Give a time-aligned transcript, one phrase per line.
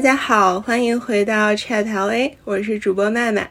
[0.00, 3.50] 大家好，欢迎回到 Chat LA，我是主播麦麦。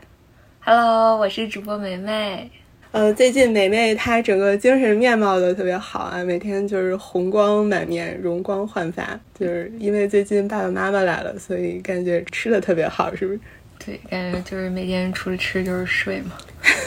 [0.62, 2.49] Hello，我是主播梅梅。
[2.89, 9.07] 呃，最近梅梅她整个精神面貌都特别好啊，每天就是红光满面，容光焕发。
[9.39, 13.39] 就是因为最近爸爸妈妈来了，所以感觉吃的特别好，是不是？
[13.85, 16.31] 对，感觉就是每天除了吃就是睡嘛，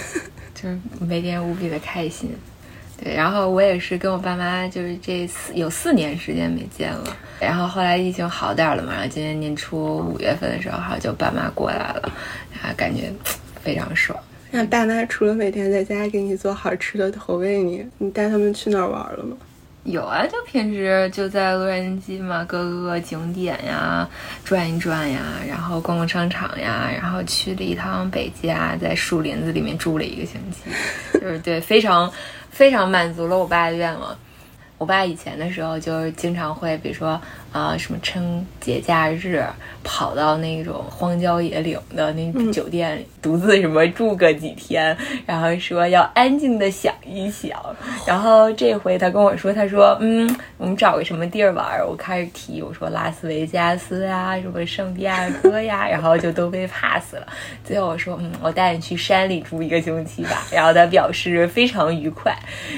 [0.60, 2.34] 就是每天无比的开心。
[3.02, 7.16] 对，然后我也是跟我爸妈，就是这四有四年时间没见了。
[7.40, 12.12] 然后后来疫情好点了嘛，然后今年年初五月份的时候，然后就爸妈过来了，
[12.62, 13.12] 啊，感觉
[13.62, 14.18] 非常爽。
[14.50, 19.36] 那爸妈除了每天在家给你做好吃的投喂你，你带他们去哪儿玩了吗？
[19.84, 24.08] 有啊，就平时就在洛杉矶嘛，各个景点呀
[24.44, 30.70] 转一转呀，然后逛逛商场呀，然后去了一趟北加，在树林子里面住了一个星期，
[31.18, 32.08] 就是对，非常
[32.52, 34.16] 非常满足了我爸的愿望。
[34.78, 37.20] 我爸以前的时候就是经常会，比如说
[37.52, 39.44] 啊、呃什么春节假日
[39.84, 47.58] 跑到那种荒郊野岭的那种酒店里，独自什么住个几天，然后说要安静的想一想。
[48.06, 51.86] 然后这回他跟我说，他说嗯，我们找个什么地儿玩儿？
[51.86, 57.26] 我开始提，我说拉斯维加斯呀，什么圣地亚哥呀，然后就都被 pass 了。
[57.64, 60.46] 最后我说嗯，我带你去山里住一个星期吧。
[60.52, 62.32] 然后他表示非常愉快，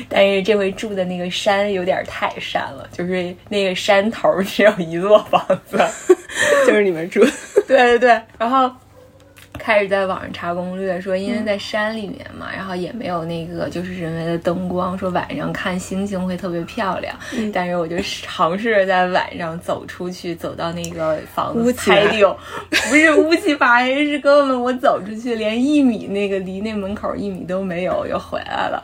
[0.09, 5.79] 但是这回住的那个山有点太山了，就是那个山头只有一座房子。
[6.67, 7.21] 就是你们住，
[7.69, 8.71] 对对对，然后
[9.59, 17.15] 开始在网上查攻略，说因为在山里面嘛，然后也没有那个就是人为的灯光，说晚上看星星会特别漂亮。
[17.53, 22.37] 但是我就尝试着在晚上走出去，走到那个房子乌起来才有，
[22.91, 28.83] 不是乌漆八黑，是根本我走出去连一米那个离那门口一米都没有，又回来了。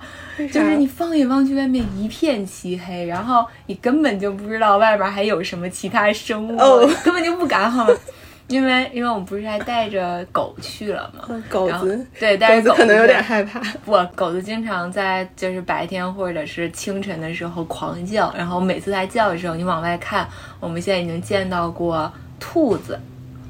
[0.48, 7.94] 就是你放眼望去，外面一片漆黑，然后你根本就不知道外边还有什么其他生物哦根本就不敢好吗？
[8.48, 11.40] 因为因为我们不是还带着狗去了吗？
[11.48, 13.60] 狗子，对，带着狗子可能有点害怕。
[13.84, 20.28] 不，狗子经常在就是白天或者是清晨的时候狂叫，然后每次它叫的时候，你往外看，
[20.58, 22.98] 我们现在已经见到过兔子、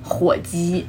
[0.05, 0.87] 火鸡、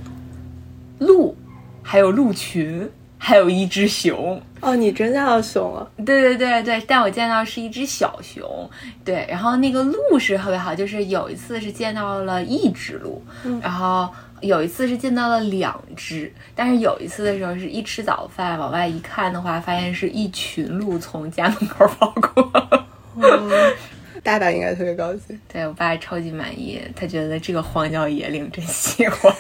[1.00, 1.33] 鹿，
[1.81, 4.41] 还有鹿群，还有一只熊。
[4.61, 5.91] 哦，你真叫熊了？
[6.05, 8.69] 对对对对，但我见到是一只小熊，
[9.03, 13.21] 对，然后那个鹿是特别好，就是有一次是见到了一只鹿，
[13.61, 14.07] 然后
[14.41, 22.44] 有一次是见到了两只，但是有一次的时候是一吃早饭往外一看的话，发现是一群鹿从家门口跑过。
[23.16, 23.73] 哦，
[24.23, 25.39] 爸爸应该特别高兴。
[25.51, 29.33] 对我爸超级满意，他觉得这个荒郊野岭真喜欢。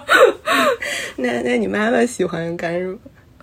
[1.16, 2.98] 那那你妈妈喜欢干什么？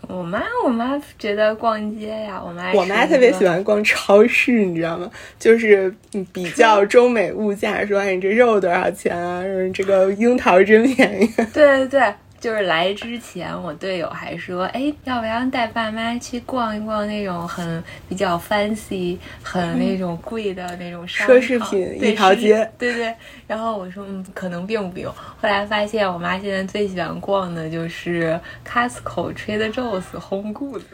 [0.08, 5.10] 我妈我妈觉得逛街呀，我妈我妈特别喜欢逛超市，你知道吗？
[5.40, 9.42] 就是嗯比较 中美物价，说哎你这肉多少钱啊？
[9.44, 11.28] 说这个樱桃真便宜。
[11.54, 12.14] 对对对，
[12.45, 23.11] 就是来之前，我队友还说，哎，要不要带爸妈去逛一逛那种很比较 fancy、很那种贵的那种商奢侈品对一条街对对。
[23.47, 25.11] 然后我说，嗯，可能并不用。
[25.11, 30.83] 后来发现，我妈现在最喜欢逛的就是 Costco、Trader Joe's、Home Goods。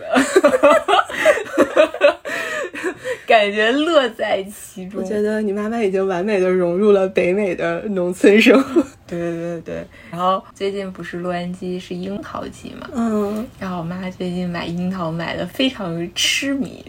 [3.28, 5.02] 感觉乐在其中。
[5.02, 8.82] 我觉得你妈妈已经完美的融入了北美的农村生活。
[9.18, 9.88] 对对对对。
[10.10, 16.84] 然后最近不是洛杉矶是樱桃季嘛，嗯，然后我妈最近买樱桃买的非常痴迷，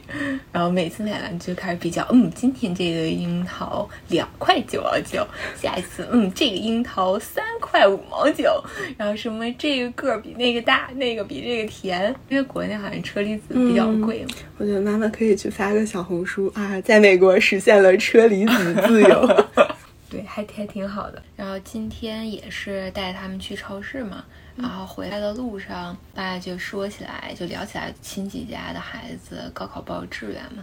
[0.52, 5.26] 然后每次买完就开始比较，嗯，今天这个樱桃两块九毛九，
[5.60, 8.62] 下一次，嗯，这个樱桃三块五毛九，
[8.96, 14.34] 然后什么这个个儿比那个大，那个比这个甜，因为国内好像车厘子比较贵嘛。
[14.58, 19.46] 我觉得妈妈可以去发个小红书啊，在美国实现了车厘子自由。
[20.12, 21.22] 对，还还挺好的。
[21.34, 24.22] 然后今天也是带他们去超市嘛，
[24.54, 30.62] 然后回来的路上，爸就说起来，就聊起来亲戚家的孩子高考报志愿嘛，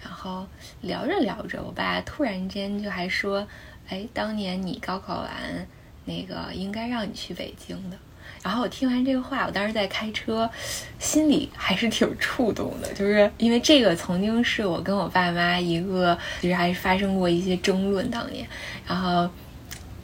[0.00, 0.46] 然后
[0.82, 3.44] 聊着聊着，我爸突然间就还说，
[3.88, 5.66] 哎，当年你高考完，
[6.04, 7.96] 那个应该让你去北京的。
[8.42, 10.48] 然后我听完这个话，我当时在开车，
[10.98, 18.46] 心里还是挺触动的，就是因为这个曾经是我跟我爸妈一个，其实还是发生过一些争论当年，
[18.86, 19.28] 然后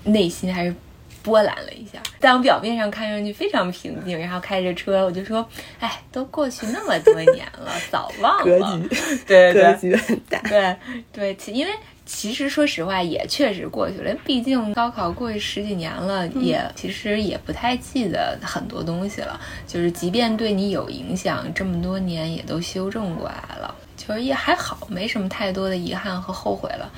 [0.04, 0.74] 内心还是
[1.22, 1.98] 波澜了一下。
[2.18, 5.46] 但我表面上看上去非常平静，然后开着车，我就说，
[5.78, 8.78] 哎，都过去那么多年了，早忘 格了。
[8.78, 8.88] 局，
[9.26, 10.38] 对对格局很大。
[10.48, 10.76] 对
[11.12, 11.72] 对，其因为
[12.12, 14.12] 其实说实话，也确实过去了。
[14.26, 19.40] 毕竟高考过去十几年了，也其实也不太记得很多东西了。
[19.64, 26.90] 就是即便对你有影响，这么多年也都修正过来了，就是也还好，没什么太多的遗憾和后悔了。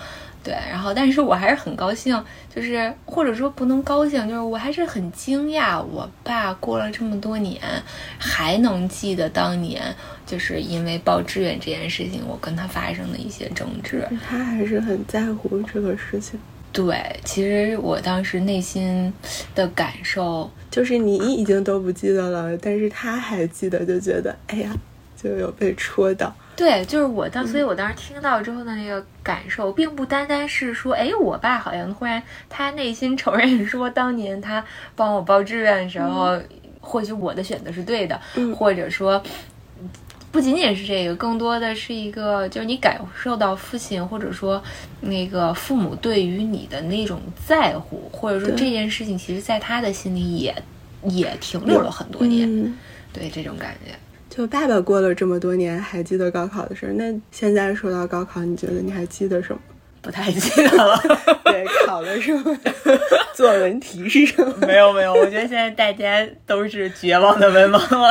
[0.44, 2.20] 对，然后但是我还是很高兴，
[2.52, 7.60] 就是或者说不能高兴，就是我还是很惊讶，我爸过了这么多年
[8.18, 9.82] 还能记得当年
[10.26, 14.04] 就是因为报志愿这件事情，我跟他发生的一些争执。
[14.28, 16.40] 他还是很在乎这个事情。
[16.72, 19.12] 对，其实我当时内心
[19.54, 24.74] 的感受就是你已经都不记得了，但是他还记得，就觉得哎呀，
[25.14, 26.34] 就有被戳到。
[26.62, 34.64] 对，就是我当，所以我当时听到之后的那个感受，并不单单是说，哎，我爸好像忽然他内心承认说，当年他
[34.94, 36.40] 帮我报志愿的时候，
[36.80, 38.20] 或许我的选择是对的，
[38.56, 39.20] 或者说，
[40.30, 44.62] 不仅仅是这个，更多的是一个，就是你感受到父亲或者说
[45.00, 50.54] 那个父母对于你的那种在乎，或者说这件事情，其实在他的心里也
[51.08, 52.72] 也停留了很多年，
[53.12, 53.92] 对这种感觉。
[54.34, 59.60] 就爸爸过了这么多年还记得高考的事儿，那现在说到高考，你觉得你还记得什么？
[60.00, 60.98] 不太记得了。
[61.44, 62.58] 对，考的什么？
[63.34, 64.54] 作文题是什么？
[64.66, 68.10] 没有没有，我觉得现在大家都是绝望的文盲了。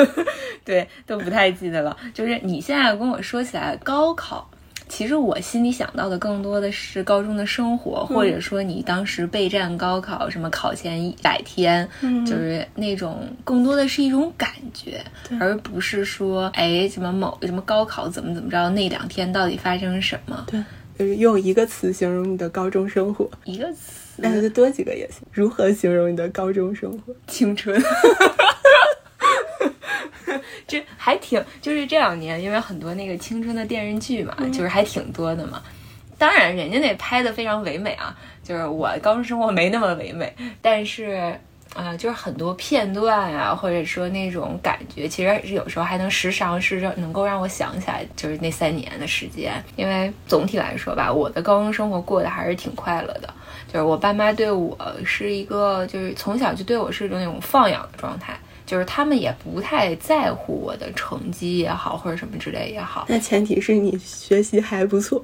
[0.64, 1.94] 对，都不太记得了。
[2.14, 4.49] 就是你现在跟我说起来高考。
[4.90, 11.88] 其实我心里想到的更多的是高中的生活，或者说你当时备战高考，什么考前一百天，
[12.26, 15.00] 就是那种更多的是一种感觉，
[15.38, 20.44] 而不是说哎什么某什么高考怎么怎么着，那两天到底发生什么？
[20.50, 20.60] 对，
[20.98, 25.22] 就是用一个词形容你的高中生活，一个词，那就多几个也行。
[25.32, 27.14] 如何形容你的高中生活？
[27.28, 27.80] 青春。
[30.66, 35.62] 这还挺，就是这两年，因为很多那个青春的电视剧嘛，就是还挺多的嘛。
[36.18, 38.14] 当然，人家那拍的非常唯美啊，
[38.44, 40.30] 就是我高中生活没那么唯美，
[40.60, 41.34] 但是
[41.74, 49.52] 啊，就是很多片段啊，或者说那种感觉，其实是有时候还能时常是让能够让我想起来，就是那三年的时间。
[49.76, 53.32] 因为总体来说吧，我的高中生活过得还是挺快乐的，
[53.72, 54.76] 就是我爸妈对我
[55.06, 58.38] 是一个，就是从小就对我是一种那种放养的状态。
[58.70, 63.04] 就是他们也不太在乎我的成绩也好，或者什么之类也好。
[63.08, 65.20] 那前提是你学习还不错。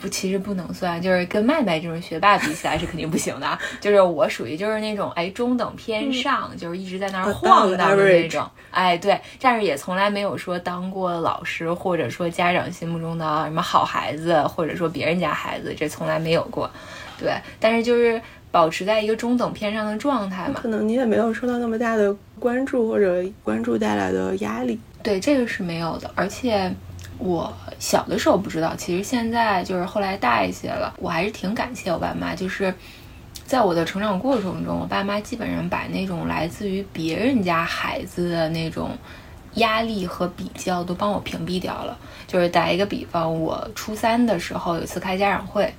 [0.00, 3.56] 不，其实不能算，就是跟麦麦这种学霸比起来是肯定不行的。
[3.80, 8.44] 就是我属于就是那种哎中等偏上，就是一直在那儿晃荡的那种。
[8.72, 16.68] 哎，对，但是也从来没有说当过老师，或者说家长心目中的什么好孩子，或者说别人家孩子，这从来没有过。
[17.16, 18.20] 对，但是就是。
[18.56, 20.54] 保持在一个中等偏上的状态嘛？
[20.58, 24.80] 可能你也没有受到那么大的关注或者关注带来的压力。
[25.02, 26.10] 对，这个是没有的。
[26.14, 26.72] 而且
[27.18, 32.34] 我小的时候不知道，其实现在就是后来大一些了，我还是挺感谢我爸妈。
[32.34, 32.72] 就是
[33.44, 38.96] 在我的成长过程中，我爸妈基本上把那种来自于别人家孩子的那种
[39.56, 41.98] 压力和比较都帮我屏蔽掉了。
[42.26, 45.70] 就是打一个比方，我初三的时候有一次开家长会。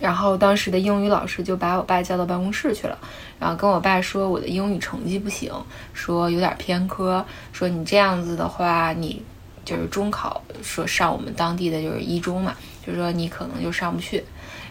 [0.00, 2.96] 然后当时的英语老师就把我爸叫到办公室去了，
[3.38, 5.52] 然后跟我爸说我的英语成绩不行，
[5.92, 9.22] 说有点偏科，说你这样子的话，你
[9.64, 12.54] 就是中考说上我们当地的就是一中嘛，
[12.86, 14.22] 就说你可能就上不去。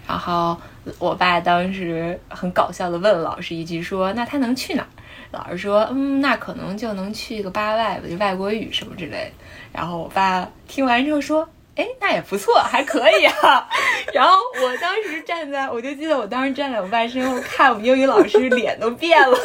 [0.08, 0.58] 然后
[1.00, 4.88] 我爸当时很搞笑的问老师一句说，那他能去哪儿？
[5.32, 9.30] 老师说，嗯，那可能就能去个八外吧，就外国语什么之类。
[9.74, 11.50] 然后我爸听完之后说。
[11.78, 13.70] 哎，那也不错，还可以啊。
[14.12, 19.38] 然后我当时站在，我就记得我当时站在我爸身后看我们英语老师，脸都变了。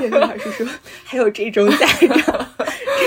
[0.00, 0.64] 英语老师说
[1.04, 2.46] ：“还有这种家长，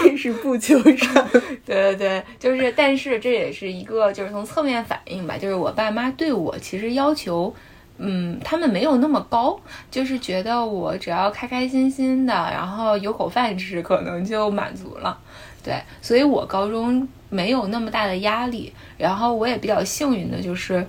[0.04, 1.30] 真是不求上。”
[1.66, 7.56] 对对对，就是，但是这也是一个，就是从侧面反映吧，就是我爸妈对我其实要求，
[8.00, 9.58] 嗯，他们没有那么高，
[9.90, 15.18] 就是觉得我只要开开心心的，然后有口饭吃，可能就满足了。
[15.64, 17.08] 对，所以我高中。
[17.32, 20.86] 没有那么大的压力，然后我也比较幸运的就是，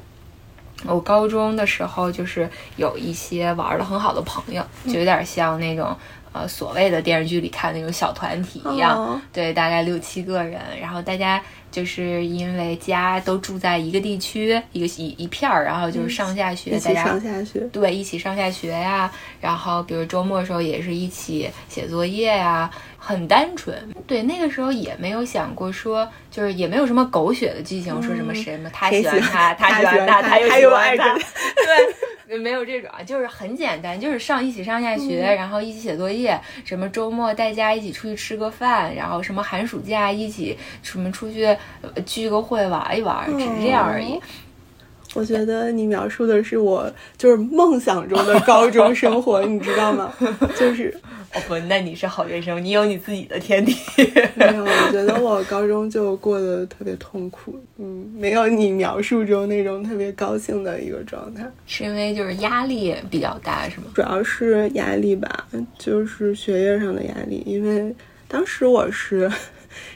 [0.85, 5.97] 我高中的时候就是有一些玩的很好的朋友，就有点像那种
[6.33, 19.09] 呃所谓的电视剧里看那种小团体一样，对，大概六七个人，然后大家就是因为家都住在一个地区，一个一一片儿，然后就是上下学，大家上下学，对，一起上下学呀，
[19.41, 22.69] 然后比如周末的时候也是一起写作业呀。
[23.05, 31.19] 很单纯，对那个时候也没有想过说，就是也没有什么狗血的剧情，说什么谁么他喜欢他，他喜欢他，他又喜欢他，
[32.29, 41.57] 对，没有这种，就是很简单，就是上一起上下学，然后一起写作业，什么周末带家一起出去吃个饭，然后什么寒暑假一起什么出去
[42.07, 44.21] 聚个会玩一玩，只是这样而已。
[45.14, 50.12] 我觉得你描述的是我就是梦想中的高中生活， 你知道吗？
[50.59, 50.95] 就是
[51.35, 53.75] 哦不，那你是好学生，你有你自己的天地。
[54.35, 61.47] 没有，我觉得我高中就过得特别痛苦，嗯，没有你描述中那种特别高兴的一个状态。
[61.66, 63.87] 是因为就是压力比较大，是吗？
[63.95, 65.47] 主要是压力吧，
[65.78, 67.95] 就是学业上的压力，因为
[68.28, 69.31] 当时我是。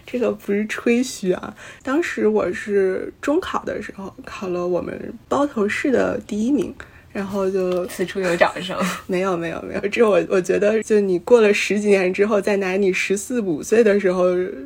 [0.04, 1.54] 这个不是吹嘘啊！
[1.82, 6.74] 当时我是中考的时候考了我们包头市的第一名。
[7.16, 14.24] 然后就此处有掌声，没有没有没有，这我我觉得，就你过了十几年之后，再拿你十四五岁的时候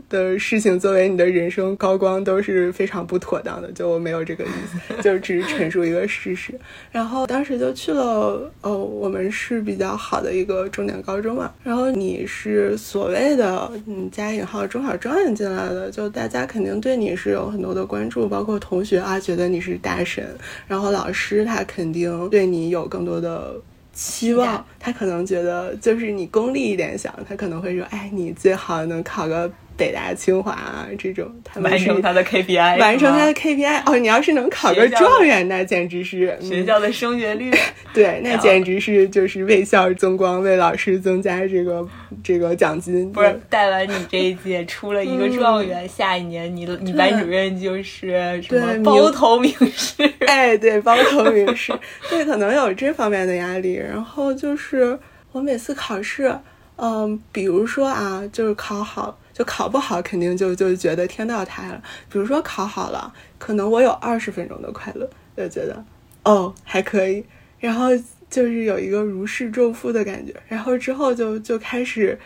[0.09, 3.71] 的事情作为你的人生高光，都是非常不妥当的。
[3.71, 6.53] 就我没有这个意思， 就只是陈述一个事实。
[6.91, 11.53] 然后当时就去了，哦，我们是比较好的一个重点高中嘛。
[11.63, 20.27] 然后你是所谓的嗯加引号中考状元进来的，就大家肯定对你是有很多的关注，包括同学啊觉得你是大神，
[20.67, 22.40] 然后老师他肯定对。
[22.41, 23.55] 对你有更多的
[23.93, 29.51] 期望，他可能觉得就是你功利一点想，他可能会说，哎，你最好能考个。
[29.81, 33.97] 北大、清华啊，这种他完成他的 KPI，完成他的 KPI 哦。
[33.97, 37.51] 你要是能考个状元，那简直是学校的升学率，
[37.95, 41.89] 对，那简直是就是为校增光，为老师增加这个
[42.23, 43.11] 这个奖金。
[43.11, 50.03] 不是带完你这一届出了一个状元，下一年你你班主任就是什么包头名师？
[50.29, 51.73] 哎，对，包头名师，
[52.11, 53.75] 对，可能有这方面的压力。
[53.75, 54.99] 然后就是
[55.33, 56.37] 我每次考试，
[56.81, 59.17] 嗯，比如说啊，就是考好。
[59.33, 61.83] 就考不好，肯定就就觉得天都要塌了。
[62.13, 65.83] 比如说考好了，可能我有二十分钟的快乐，就觉得
[66.25, 67.25] 哦还可以，
[67.59, 67.87] 然后
[68.29, 72.19] 就是有一个如释重负的感觉，然后之后就就开始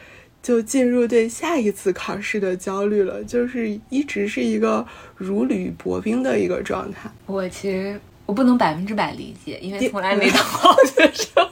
[0.42, 4.84] 就进入对下一次考试的焦虑了，就是一直是一个
[5.14, 7.08] 如履薄冰的一个状态。
[7.26, 11.48] 我其实我不能百分之百理解，因为从来没当好 学生。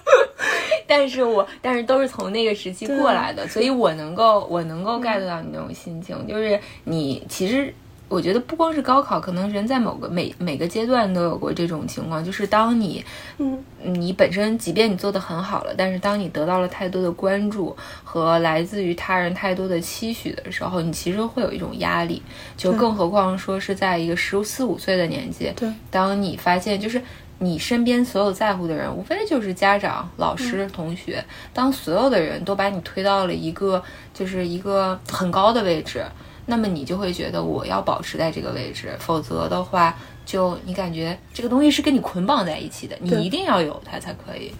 [0.92, 7.72] 但是我但是都是从那个时期过来的，所以我能够我能够 get 到你那种心情，就是你其实
[8.08, 13.02] 我觉得不光是高考，可能人在某个每每个阶段都有过这种情况，就是当你
[13.38, 13.58] 嗯。
[13.84, 22.22] 你本身即便你做的很好了，但是当你得到了太多的关注和来自于他人太多的期许的时候，你其实会有一种压力，
[22.56, 27.02] 就更何况说是在一个十四五岁的年纪，对，当你发现就是。
[27.42, 31.22] 你身边所有在乎的人，无非就是家长、老师、同学。
[31.52, 33.82] 当所有的人都把你推到了一个
[34.14, 36.04] 就是一个很高的位置，
[36.46, 44.52] 那么你就会觉得我要保持在这个位置，否则的话，就你感觉这个东西是跟你捆绑在一起的，你一定要有它才可以。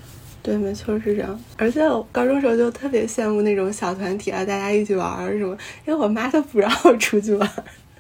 [0.43, 1.41] 对，没错是这样。
[1.57, 7.49] 而且我高中时候就特别羡慕那种小团体啊，大家一起玩什么，因为我妈她不让我出去玩，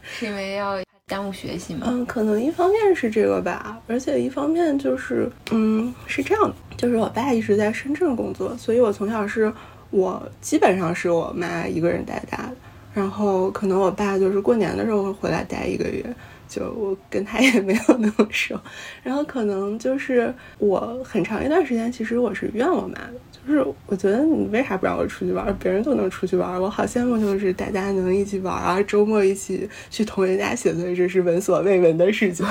[0.03, 0.77] 是因为要。
[1.07, 1.87] 耽误学习吗？
[1.89, 9.53] 嗯，可能一方面是这个吧，而且一方面就是，嗯，是这样的，就是我爸一直在深圳工作，所以我从小是
[9.91, 12.53] 我基本上是我妈一个人带大的，
[12.95, 16.03] 然后可能我爸就是过年的时候会回来待一个月，
[16.53, 18.61] 就我跟他也没有那么熟，
[19.03, 23.15] 然后可能就是我很长一段时间其实我是怨我妈的。
[23.45, 25.45] 就是我觉得你为啥不让我出去玩？
[25.59, 27.19] 别人都能出去玩，我好羡慕。
[27.19, 32.47] 就是大家能一起玩啊，周末一起去同学家写作业，这是闻所未闻的事情。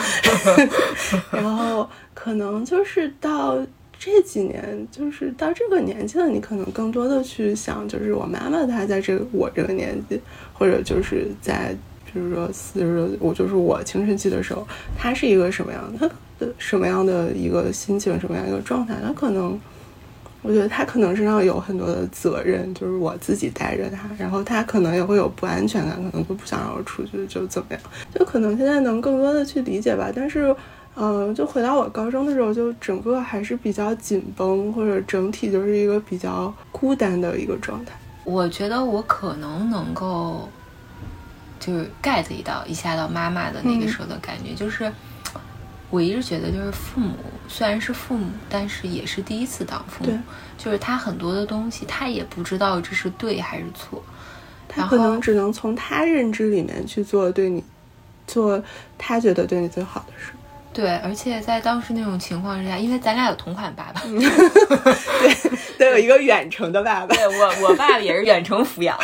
[1.32, 3.66] 然后可能就是到
[3.98, 10.20] 这几年，就是到这个年纪了，你可能更多的去想，就是我妈妈她在这个我这个年纪，
[10.52, 11.74] 或者就是在
[12.14, 16.12] 就是说四十，我就是我青春期的时候，他是一个什么样的？
[16.58, 18.96] 什么样的一个心情，什么样一个状态？
[19.06, 19.60] 他可能。
[20.44, 27.80] 我觉得他可能身上有很多的责任，就是我自己带着他，然后他可能也会有不安全感，可能就不想让我出去，就怎么样，
[28.16, 30.12] 就可能现在能更多的去理解吧。
[30.16, 30.56] 但是，
[30.96, 37.94] 嗯，就回到我高中的时候，就整个还是比较紧绷，或者整体就是一个比较孤单的一个状态。
[38.24, 40.50] 我觉得我可能能够，
[41.62, 44.92] 就是 get 到一下到妈妈的那个时候的感觉，就是。
[45.90, 47.14] 我一直觉得，就是父母
[47.50, 50.18] 虽然是父母，但是也是第一次当父母。
[50.58, 54.02] 就是他很多的东西，他也不知道这是对还是错，
[54.70, 57.62] 他可能只能从他认知里面去做对你，
[58.26, 58.64] 做
[58.98, 60.32] 他觉得对你最好的事。
[60.74, 67.16] 对，而且在当时那种情况之下，因为咱俩有同款爸爸，对， 都有一个远程的爸爸。
[67.16, 68.98] 对我，我爸也是远程抚养。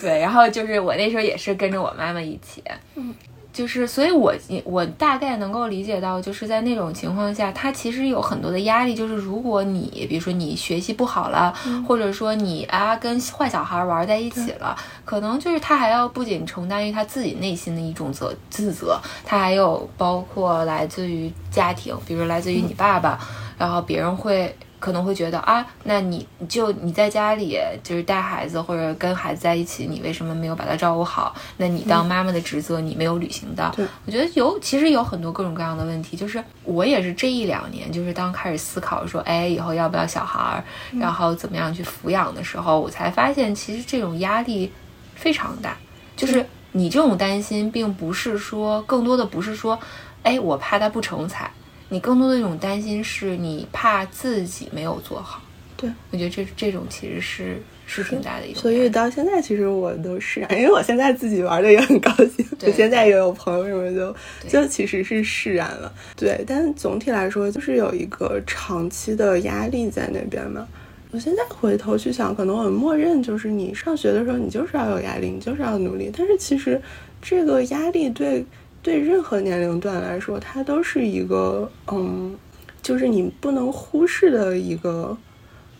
[0.00, 2.62] 对，然后就是我那时候也是跟着我妈妈一起。
[2.96, 3.14] 嗯。
[3.52, 4.32] 就是，所以我
[4.64, 8.94] 我大概能够理解到，就是在那种情况下，他其实有很多的压力。
[8.94, 11.52] 就是如果你，比如说你学习不好了，
[11.86, 23.18] 或者说你啊跟坏小孩玩在一起了，可能就是他还要不仅承担于他自己内心的一种责自责，他还有包括来自于家庭，比如来自于你爸爸，
[23.58, 24.56] 然后别人会。
[24.82, 31.32] 可能会觉得啊，那你就你在家里就是带孩子或者跟孩子在一起，你为什么没有把他照顾好？
[31.58, 33.72] 那你当妈妈的职责你没有履行到。
[34.04, 36.16] 我觉得有其实有很多各种各样的问题。
[36.16, 40.64] 就是我也是这一两年，就是当开始思考说，哎，以后要不要小孩儿，
[40.98, 44.72] 然后怎么样去抚养的时候，我才发现其实这种压力
[45.14, 45.76] 非常大。
[46.16, 49.78] 就是你这种担心，并不是说更多的不是说，
[50.24, 51.48] 哎，我怕他不成才。
[51.92, 55.42] 你更多的一种担心是你怕自己没有做好，
[55.76, 58.62] 对我觉得这这种其实是是挺大的一种。
[58.62, 64.16] 所以到现在其实我都释然，因为我现在自己玩的也很高兴，我现在也有朋友什么就
[64.48, 65.92] 就其实是释然了。
[66.16, 70.66] 对，但总体来说就是有一个长期的压力在那边嘛。
[71.10, 76.80] 我现在回头去想，可能我默认就是你上学的时候你就是要有压力，你就是要努力，但是其实
[77.20, 78.42] 这个压力对。
[78.82, 82.34] 对任何年龄段来说，它都是一个嗯，
[82.82, 85.16] 就是你不能忽视的一个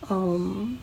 [0.09, 0.77] 嗯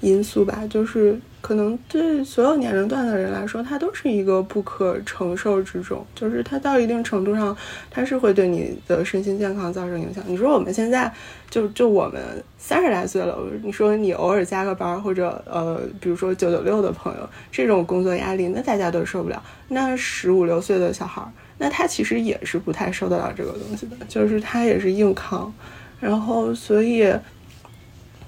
[0.00, 0.66] 因素吧。
[0.70, 6.02] 就是可能对所有年龄段的人来说，它都是一个不可承受之重。
[6.14, 7.54] 就是它到一定程度上，
[7.90, 10.24] 它是会对你的身心健康造成影响。
[10.26, 11.12] 你说我们现在
[11.50, 12.22] 就就我们
[12.56, 19.42] 三十来岁了，你说你偶尔加个班或者呃，比如说九九六的朋友，这种工作压力，那大家都受不了。
[19.68, 21.28] 那十五六岁的小孩儿。
[21.62, 25.52] 那他其实也是不太受得了这个东西的，就是他也是硬扛，
[26.00, 27.14] 然后所以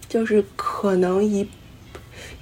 [0.07, 1.49] 就是可能一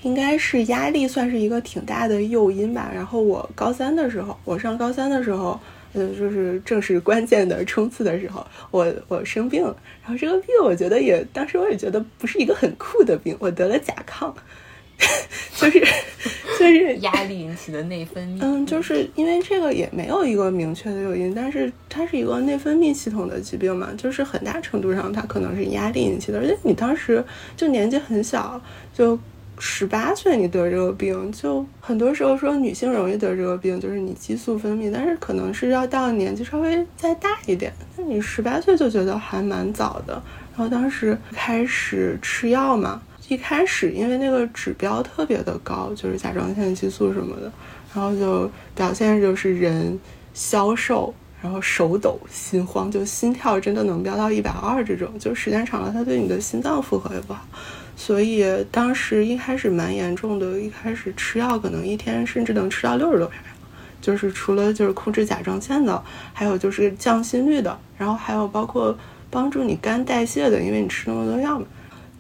[0.02, 2.90] 应该是压力算是一个挺大的诱因吧。
[2.92, 5.61] 然后我高三的时候，我上高三的时候，
[5.92, 9.76] 呃，就是正是关键的冲刺的时候，我我生病了。
[10.02, 14.35] 然后这个病，我觉得也当时我也觉得不是一个很酷的病，我得了甲亢。
[15.57, 15.80] 就是
[16.59, 27.25] 就是 压力引起的内分泌，嗯，就是因为这个也没有一个明确的诱因，但是它是一个内分泌系统的疾病嘛，就是很大程度上它可能是压力引起的，而且你当时
[27.57, 28.61] 就年纪很小，
[28.95, 29.19] 就
[29.59, 40.22] 十八岁你得这个病，就很多时候说女性容易得这个病，就是你激素分泌，但是可能是要到年纪稍微再大一点，那你十八岁就觉得还蛮早的，
[40.55, 43.01] 然后当时开始吃药嘛。
[43.31, 47.53] 一开始，因为那个指标特别的高，就是甲状腺激素什么的，
[47.95, 49.97] 然后就表现就是人
[50.35, 57.47] 消瘦，然后手抖、心慌，就心跳真的能飙到一百二这种，就时间长了，它对你的心脏负荷也不好。
[57.95, 63.40] 所以当时一开始蛮严重的，一开始吃药可能一天甚至能吃到六十多片，
[64.01, 68.99] 就是除了就是控制甲状腺的，还有就是降心率的，然后还有包括
[69.31, 71.64] 帮助你肝代谢的，因为你吃那么多药嘛。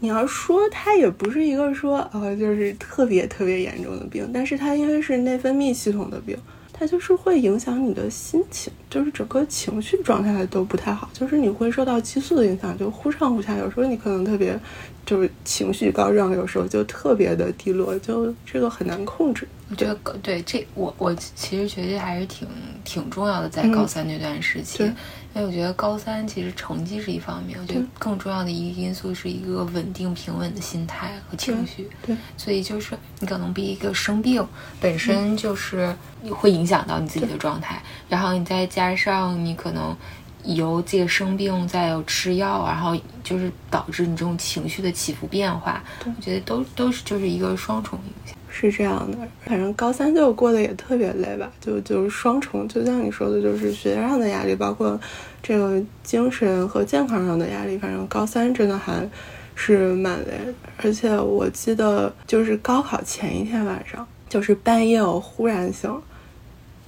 [0.00, 6.36] 你要说它也不是一个说呃就是特别特别严重的病，但是它因为是内分泌系统的病，
[6.72, 14.58] 它就是会影响你的心情，就是整个情绪状态都不太好，就是你会受到激素的影响，就忽上忽下，有时候你可能特别
[15.04, 19.46] 就是情绪高涨，有时候就特别的低落，就这个很难控制。
[19.68, 22.48] 我觉得对这我我其实觉得还是挺
[22.82, 24.82] 挺重要的，在高三那段时期。
[24.82, 24.96] 因
[25.34, 31.88] 为我觉得高三其实成绩是一方面，我觉得更重要的一个因素是一个稳定平稳的心态和情绪。
[32.04, 34.44] 对，所以就是你可能比一个生病
[34.80, 35.94] 本身就是
[36.30, 39.96] 会影响到你自己的状态，然后你再加上你可能
[40.44, 48.36] 由这个生病再有吃药，然后就是导致你这种情绪的起伏变化，我觉得都都是就是一个双重影响。
[48.60, 55.00] 是这样的，反正高三就过得也特别累吧，就就是双重，就像你说的，就是学业上的压力，包括
[55.42, 57.78] 这个精神和健康上的压力。
[57.78, 59.08] 反正高三真的还
[59.54, 65.90] 是蛮累的，而且我记得就是高考前一天晚上，就是半夜我忽然醒，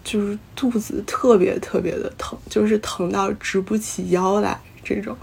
[0.04, 5.16] 就是肚子特别特别的疼，就是疼到直不起腰来这种。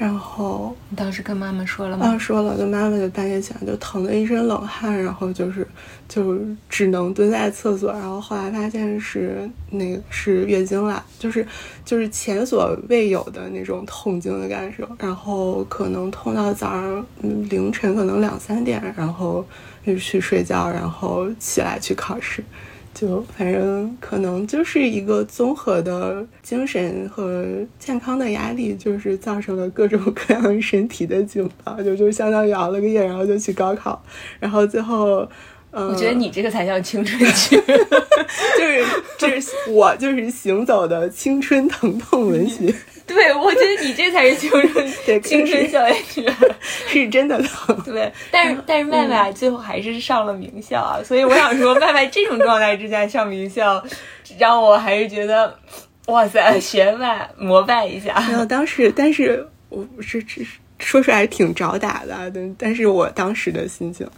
[0.00, 2.06] 然后你当时跟妈妈说了吗？
[2.06, 5.66] 啊，说了，跟妈妈就半夜起来就疼的一身冷汗，然后就是
[6.08, 11.46] 就只能蹲在厕所，然后后来发现是那个是月经来，就是
[11.84, 19.44] 就是前所未有的那种痛经的感受，然后可能痛到早上凌晨可能两三点，然后
[19.84, 22.42] 就去睡觉，然后起来去考试。
[22.92, 27.46] 就反正可能就是一个综合的精神和
[27.78, 34.02] 健康的压力，就是造成了各种各样身体的警报，就就相当于熬了个夜，然后就去高考，
[34.38, 35.26] 然后最后，
[35.72, 37.56] 我觉得你这个才叫青春剧，
[38.58, 38.84] 就是
[39.18, 42.74] 就 是我就是行走的青春疼痛文学。
[43.06, 46.24] 对，我觉得你这才是青春 青春校园剧，
[46.86, 47.76] 是真的疼。
[47.84, 53.82] 对，但是但是麦麦最后还是上了名校啊，所以我想说，麦麦这种状态之下上名校，
[54.38, 55.56] 让我还是觉得，
[56.06, 58.20] 哇塞，学霸膜拜一下。
[58.28, 60.46] 没有当时，但是我是是
[60.78, 64.08] 说出来挺找打的，但但是我当时的心情。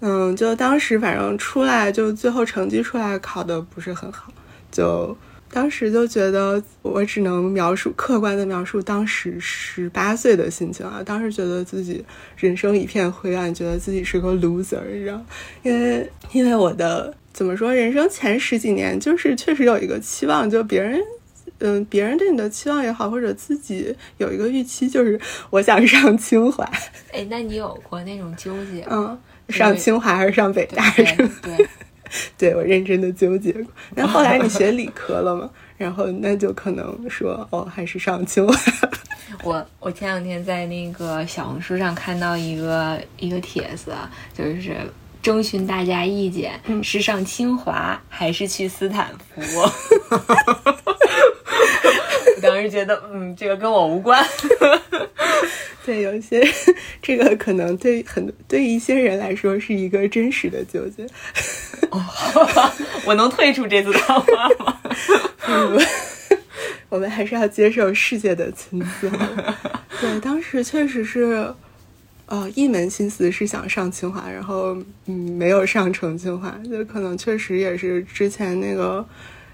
[0.00, 4.30] 嗯，就当时反正出来就最后成绩出来考的不是很好，
[4.70, 5.16] 就
[5.50, 12.04] 当时就觉得我只能描述客观的描述当时十八岁的心情啊，当时觉得自己
[12.36, 15.24] 人生一片灰暗，觉得自己是个 loser，你知道，
[15.62, 21.00] 因为因为我的怎么说，人生前十几年就是确实有一个期望，就别人
[21.60, 26.68] 嗯别人对你的期望也好，或者自己有一个预期，就是我想上清华。
[27.12, 28.86] 哎，那你有过那种纠结？
[28.90, 29.18] 嗯。
[29.48, 30.82] 上清华还是上北大？
[30.90, 31.04] 是
[31.42, 31.68] 对，
[32.38, 33.64] 对 我认真的纠结过。
[33.94, 35.50] 那后来你学理科了嘛？
[35.76, 38.58] 然后那就可能说，哦，还是上清华。
[39.42, 43.92] 我我前两天在那个小红书上看到一个一个帖子，
[44.32, 44.76] 就是
[45.22, 49.42] 征询大家意见，是上清华还是去斯坦福？
[52.36, 54.24] 我当时觉得，嗯，这个跟我无关。
[55.84, 56.46] 对，有一些
[57.00, 61.06] 这个可能对很对一些人来说是一个真实的纠结。
[61.90, 62.02] 哦，
[63.06, 64.78] 我能退出这次谈话吗？
[66.88, 69.08] 我们还是要接受世界的参差。
[70.00, 71.54] 对，当时确实是，
[72.26, 79.06] 呃，一门心思是想上清华，然后嗯，没有上成清华，就可能确实也是之前那个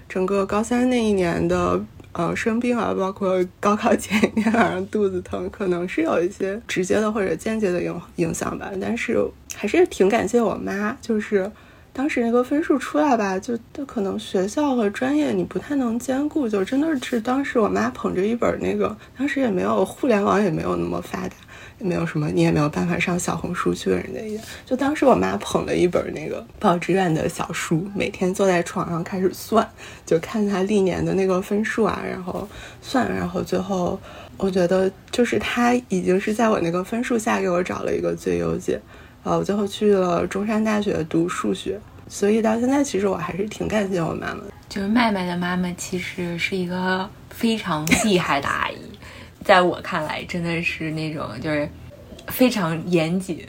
[0.09, 1.79] 整个高三那一年的。
[2.13, 8.71] 呃，生病啊，包括高考前一天晚上肚子疼，可能是有一些直接的或者间接的影影响吧。
[8.79, 9.17] 但是
[9.55, 11.51] 还是挺感谢我妈，就是
[11.93, 21.35] 当时那个分数出来吧，就就可能学校和专业你不太能兼顾，就真的是当时我妈捧着一本那个，当时也没有互联网，也没有那么发达。
[21.79, 24.41] 也没有什么，你也没有办法上小红书去问人家一眼。
[24.63, 29.67] 就当时我妈捧了一本那个报志愿的小书，每天坐在床上开始算，
[30.05, 32.47] 就看她历年的那个分数啊，然后
[32.81, 33.99] 算，然后最后
[34.37, 38.79] 我觉得就是她已经是在我那个分数下给我找了一个最优解，
[39.23, 44.43] 呃，我最后去了中山大学读数学，所以到现在其实我还是挺感谢我妈妈。
[44.67, 48.77] 就是麦麦的妈妈其实是一个非常厉害的阿姨。
[49.43, 51.69] 在我看来，真的是那种就是
[52.27, 53.45] 非常严谨，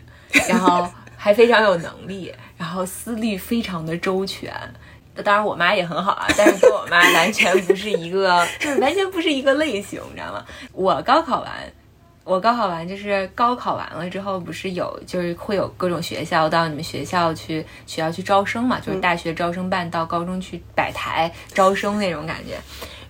[0.49, 4.53] 然后还非常有能力，然后思虑非常的周全。
[5.25, 8.45] 当然，我妈也很好啊，但是跟我妈完全不是一个，
[8.81, 10.45] 完全不是一个类型，你知道吗？
[10.73, 11.53] 我高考完，
[12.25, 22.59] 我高考完就是高考完了之后，不是有就是会有各种学校到你们学校去学校去招生嘛，就是大学招生办到高中去摆台招生那种感觉。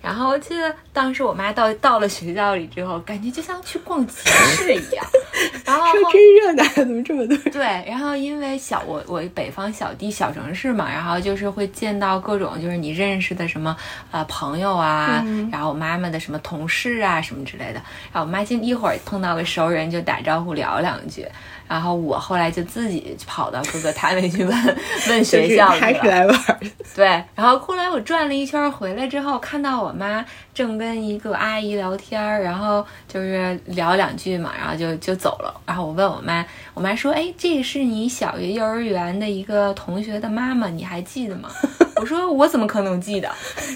[0.05, 5.05] 然后我记得当时我妈到到了学校里之后，感觉就像去逛集市一样。
[5.65, 7.35] 然后说真热闹，怎么这么多？
[7.51, 13.75] 对，然后因为小我我北方小地小城市嘛，然后就是会见到各种就是你认识的什么
[14.11, 17.81] 呃朋友啊，然后我妈妈的什么同事啊什么之类的。
[18.13, 21.25] 然后我妈就一会儿碰到个熟人就打招呼聊两句。
[21.67, 24.77] 然后我后来就自己跑到各个摊位去问
[25.09, 26.59] 问学校去来玩。
[26.95, 30.23] 对，然后后来我转了一圈回来之后，看到我妈
[30.53, 35.53] 正跟一个阿姨聊天，然后就是聊两句嘛，然后就就走了。
[35.65, 41.49] 然后我问我妈，我妈说：“哎，这是你小学幼儿园的一个同学的妈妈，你还记得吗？”
[41.97, 43.29] 我说：“我怎么可能记得？”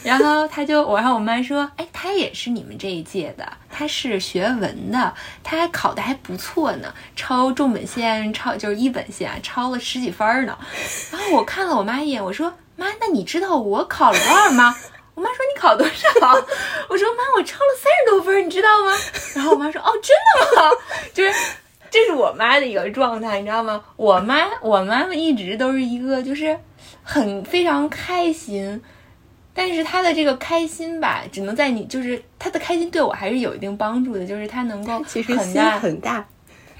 [0.04, 10.58] 然后她就，我然后我妈说：“哎，她也是你们这一届的。”他是学文的，他还考的还不错呢，超重本线，超就是一本线，超了十几分呢。
[11.12, 14.76] 然后我看了我妈一眼，我说：“妈，那你知道我考了多少吗？”
[15.16, 16.10] 我妈说：“你考多少？”
[16.90, 18.94] 我说：“妈，我超了三十多分，你知道吗？”
[19.36, 20.16] 然后我妈说：“哦，真
[20.56, 20.72] 的吗？”
[21.14, 21.34] 就是
[21.92, 23.84] 这是我妈的一个状态，你知道吗？
[23.98, 26.58] 我妈，我妈妈一直都是一个就是
[27.04, 28.82] 很非常开心。
[29.60, 36.26] 但是他的这个开心吧，只能在你就是他的开心对我还是有一定帮助的，就是他能够其实心很大。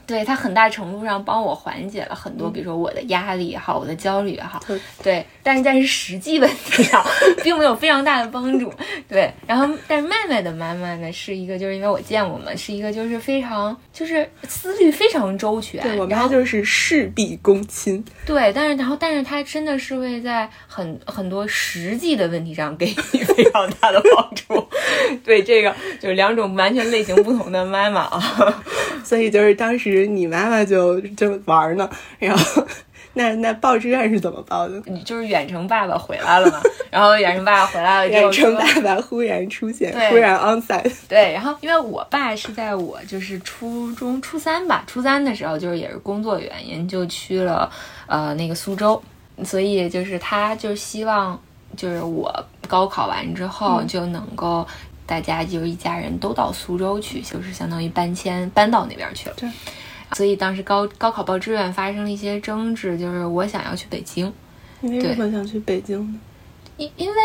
[0.10, 4.60] 对他很大程度上帮我缓解了很多，比如说我的压力也好，我的焦虑也好，
[5.04, 7.06] 对，但是但是实际问题上
[7.44, 8.74] 并没有非常大的帮助，
[9.08, 9.32] 对。
[9.46, 18.52] 然后，但是麦麦的妈妈呢，是一个就是因为我见过嘛，是一个就是非常就是思虑非常周全，对，我妈就是事必躬亲，对。
[18.52, 24.68] 但是然后，但是她真的是会在很很多实际的问题上给你 非常大的帮助，
[25.24, 28.64] 对，这个就是两种完全类型不同的妈妈啊，
[29.06, 29.99] 所以就是当时。
[30.06, 32.66] 你妈妈就就玩呢， 然后
[33.14, 34.82] 那那报志愿是怎么报的？
[34.86, 47.70] 你就是远程爸爸回来了嘛， 然后远程爸爸回来了之后远程爸爸忽然出现，对忽然 on site，对，然后因为我爸是在我就是初中初三吧，初三的时候就是也是工作原因就去了
[48.06, 49.02] 呃那个苏州，
[49.44, 51.38] 所以就是他就希望
[51.76, 52.32] 就是我
[52.68, 54.66] 高考完之后嗯就能够
[55.08, 59.36] 大家就是一家人都到苏州去，就是相当于搬迁搬到那边去了。
[59.36, 59.50] 对。
[60.14, 64.32] 所以当时高高考报志愿发生了一些争执，就是我想要去北京，
[64.82, 66.20] 你为什么想去北京呢？
[66.78, 67.16] 因因为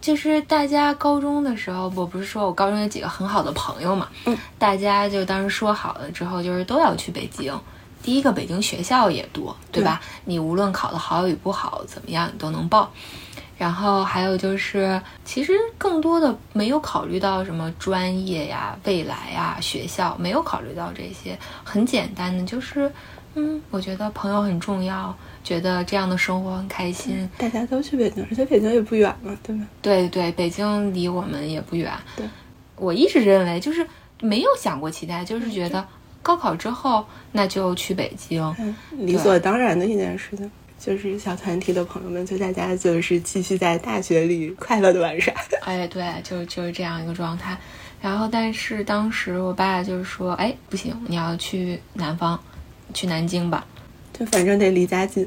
[0.00, 7.52] 就是大家高中的时候，我不是说我高中有几个很好的朋友嘛，嗯，大家就当时说好了之后，就是都要去北京。
[8.02, 10.00] 第一个，北京学校也多，对吧？
[10.26, 12.92] 你无论考的好与不好，怎么样你都能报。
[13.58, 22.92] 然后还有就是，其实更多的没有考虑到什么专业呀、未来呀、学校，没有考虑到这些，很简单的就是，
[23.34, 29.66] 嗯，我觉得朋友很重要，觉得这样的生活很开心，大家都去北京，而且北京也不远嘛，对吧？
[29.80, 31.90] 对对，北京离我们也不远。
[32.14, 32.28] 对，
[32.76, 33.86] 我一直认为就是
[34.20, 35.82] 没有想过其他，就是觉得
[36.22, 38.42] 高考之后那就去北京。
[38.58, 40.50] 嗯，理所当然的一件事情。
[40.78, 45.32] 就是小团体的朋友们，就大家就是继续在大学里快乐的玩耍。
[45.62, 47.56] 哎，对，就就是这样一个状态。
[48.00, 52.38] 然后，但是当时我爸就是说，哎，不行，你要去南方，
[52.92, 53.66] 去南京吧。
[54.12, 55.26] 就反正得离家近。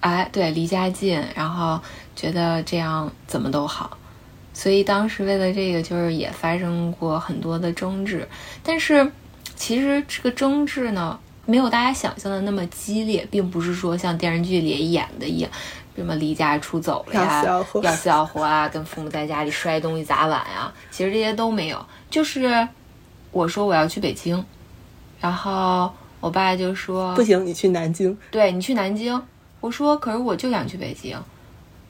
[0.00, 1.80] 哎，对，离家近，然后
[2.14, 3.96] 觉得这样怎么都好，
[4.52, 8.28] 所以当时为了这个，就是也发生过很多的争执。
[8.62, 9.10] 但是
[9.56, 15.50] 其实这个争执呢，没有大家想象的那么激烈，并不是说像电视剧里演的一样，
[15.96, 21.82] 什么离家出走了呀，要死要活啊，跟父母在家里摔东西砸碗呀，其实这些都没有。
[22.10, 22.68] 就是
[23.30, 24.44] 我说我要去北京，
[25.18, 28.14] 然后我爸就说不行，你去南京。
[28.30, 29.18] 对你去南京，
[29.60, 31.18] 我说可是我就想去北京，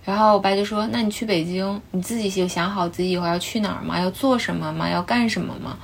[0.04, 3.98] 然后我爸就说那你去北京，你自己就想好自己以后要去哪儿吗？
[3.98, 4.88] 要做什么吗？
[4.88, 5.76] 要干什么吗？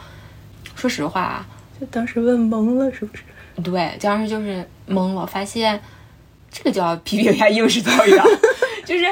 [0.76, 1.46] 说实话啊，
[1.80, 3.24] 就当时问懵了，是不是？
[3.62, 5.80] 对，当时就是懵了，发现
[6.50, 8.24] 这个就要批评一下应试教育啊，
[8.84, 9.04] 就是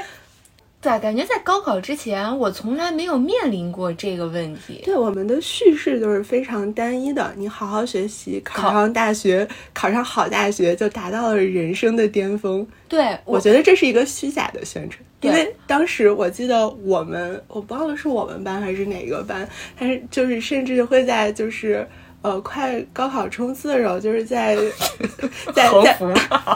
[0.80, 4.80] 对，感觉在高考之前，我从来没有面临过这个问题。
[4.84, 7.32] 对，我们的叙事就是非常单一的。
[7.36, 12.66] 你好好学习，考考上大学，考上好大学，就达到了人生的巅峰。
[12.88, 21.88] 对我觉得这是一个虚假的宣传，因为当时我记得我们，我不忘了是我们班还是哪个班，但是就是甚至会在就是
[22.22, 24.56] 呃快高考冲刺的时候，就是在
[25.54, 25.98] 在在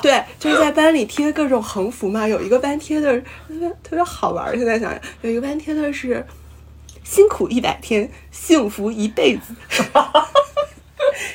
[0.01, 2.27] 对，就是在班里贴各种横幅嘛。
[2.27, 6.25] 有一个班贴的特别特别好玩，现在想想，有一个班贴的是
[7.05, 9.55] “辛苦一百天，幸福一辈子”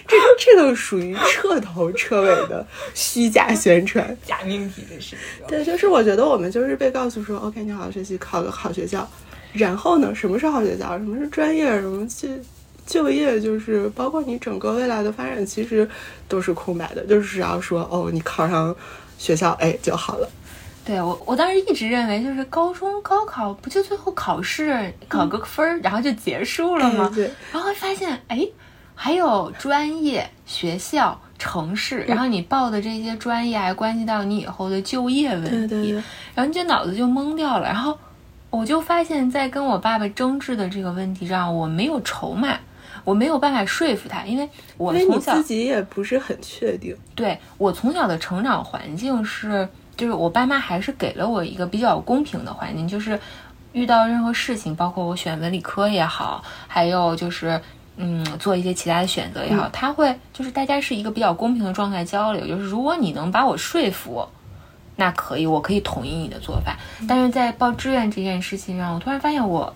[0.07, 4.15] 这这个属于彻头彻尾的虚假宣传。
[4.25, 5.49] 假命题的是这个。
[5.49, 9.09] 对，就是我觉得我们就是被告诉说，OK，你好好学习，考个好学校，
[9.53, 12.29] 然后呢，什么是好学校，什么是专业，什么去
[12.91, 15.89] 就业，就是包括你整个未来的发展，其实
[16.27, 18.75] 都是空白的，就是只要说哦，你考上
[19.17, 20.30] 学校，哎就好了。
[20.84, 27.08] 对我，我当时一直认为，就是高中高考不就最后考试考个分儿，然后就结束了吗？
[27.10, 28.45] 哎对，然后发现，哎，
[28.93, 35.93] 还有专业、学校、城市，然后你报的这些专业还关系到你以后的就业问题，对对对，
[36.36, 37.67] 然后你这脑子就懵掉了。
[37.67, 37.97] 然后
[38.49, 42.60] 我就发现，在跟我爸爸争执的这个问题上，我没有筹码，
[43.03, 46.95] 我没有办法说服他，因为我从小自己也不是很确定。
[47.15, 53.19] 对我从小的成长环境是，就是我爸妈还是给了我一个比较公平的环境，就是
[53.73, 57.59] 遇到任何事情，包括我选文理科也好，还有就是
[57.97, 64.27] 嗯做一些其他的选择也好，他会就是大家是一个比较公平的状态交流，就是如果你能把我说服。
[64.97, 69.73] 那可以，我可以同意你的做法，但是在报志愿这件事情上，我突然发现我，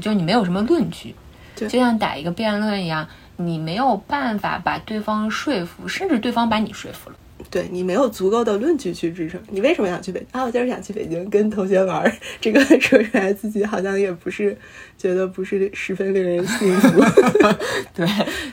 [0.00, 1.14] 就你没有什么论据，对
[1.56, 7.16] 就像打一个辩论一样，你没有办法把对方说服，甚至对方把你说服了。
[7.50, 10.44] 对你没有足够的论据去支撑，你为什么想去北京啊？
[10.44, 12.12] 我就是想去北京跟同学玩儿。
[12.40, 14.56] 这个说出来自己好像也不是
[14.96, 17.02] 觉得不是十分令人信服。
[17.92, 18.08] 对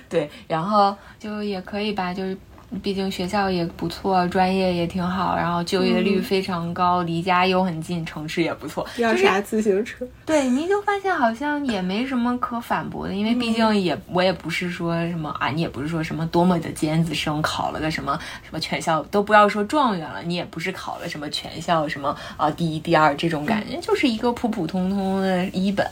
[0.09, 2.35] 对，然后就也可以吧，就是
[2.83, 8.85] 毕竟学校也不错，专业也挺好，然后就业率非常高，离家又很近，城市也不错。
[8.97, 10.07] 要啥自行车？
[10.25, 25.85] 对，你就发现好像也没什么可反驳的，因为毕竟也、我也不是说什么啊，你也不是说什么多么的尖子生，考了个什么什么全校都不要说状元了，你也不是考了什么全校什么啊第一第二这种感觉，就是一个普普通通的一本，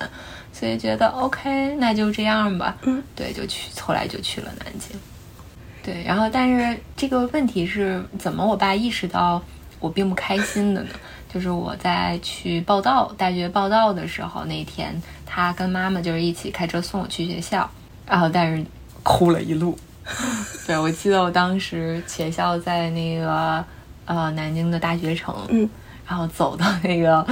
[0.54, 2.78] 所以觉得 OK，那就这样吧。
[2.84, 4.98] 嗯，对，就去，后来就去了南京。
[5.88, 9.42] 对，然后但是这个问题是怎么我爸意识到
[9.80, 10.90] 我并不开心的呢？
[11.34, 17.70] 就是我在去报道大学报道的时候，那天他跟妈妈就是一起开车送我去学校，
[18.06, 18.66] 然后但是
[19.02, 19.80] 哭了一路。
[20.68, 23.64] 对，我记得我当时学校在那个
[24.04, 25.70] 呃南京的大学城，嗯，
[26.06, 27.26] 然后走到那个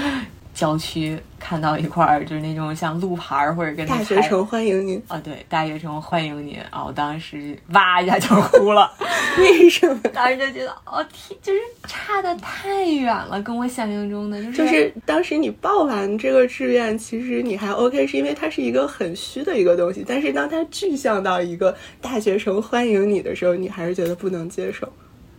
[0.55, 6.85] 郊区，看到一块儿就是那种像路牌儿或者跟大学城欢迎您啊，对，大学城欢迎您啊！
[6.85, 8.89] 我当时哇一下就哭了，
[9.37, 9.99] 为什么？
[10.13, 24.87] 当时就觉得哦天，就是差的太远了，跟我想象中的就是就是当时你报完这个志愿，其实你还 OK，是因为它是一个很虚的一个东西，但是当它具象到一个大学城欢迎你的时候，你还是觉得不能接受。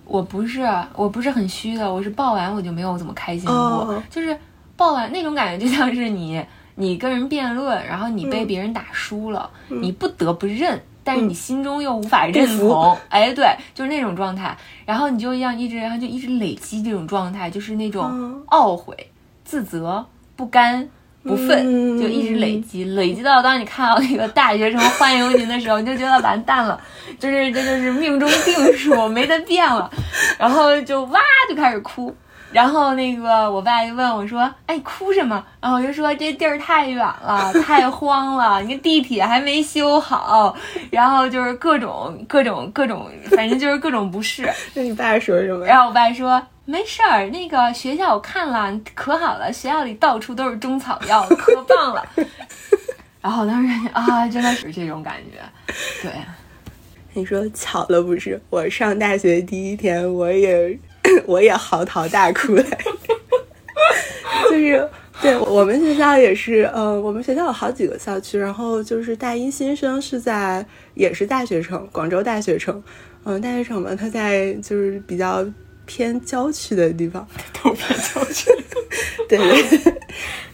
[0.05, 0.61] 我不是，
[0.95, 4.37] 我不是很虚的，我是报完我就没有怎么开心过，哦就是
[4.77, 10.81] 报完那种感觉，就像是你你跟人辩论，然后你被别人打输了，你不得不认。
[11.09, 18.43] 但是你心中又无法认不同，哎，对，就是那种状态，然后你就要一直，然后就一直累积这种状态，就是那种嗯。
[18.49, 18.93] 懊悔、
[19.45, 20.89] 自责、不甘、
[21.23, 21.97] 不忿，嗯。
[21.97, 26.81] 就一直累积，累积到当你看到那个大学生欢迎您的时候，你就觉得完蛋了，
[27.21, 29.89] 就是这就是命中定数，没得变了，
[30.37, 32.13] 然后就哇就开始哭。
[32.53, 40.57] 然后那个我爸就问我说：“哎，哭什么？”然后我就说：“这地儿太远了，太荒了，你看地铁还没修好，
[40.91, 45.67] 然后就是各种各种各种，反正就是各种不适。”那你爸说什么？
[45.67, 52.07] 然后我爸说：“没事儿，那个学校我看了，可好了，学校里到处都是中草药，可棒了。
[53.21, 56.13] ”然后我当时啊，真的是这种感觉，对。
[57.13, 58.39] 你说巧了不是？
[58.51, 60.79] 我上大学第一天，我也
[61.27, 64.89] 我也嚎啕大哭来着， 就是
[65.23, 72.83] 对我们学校也是，呃，我们学校有好几个校区，然后就是大一新生是在也是大学城，广州大学城，
[73.25, 75.45] 嗯、大学城嘛，它在就是比较
[75.87, 77.27] 偏郊区的地方，
[77.63, 78.51] 都偏郊区。
[79.29, 79.39] 对。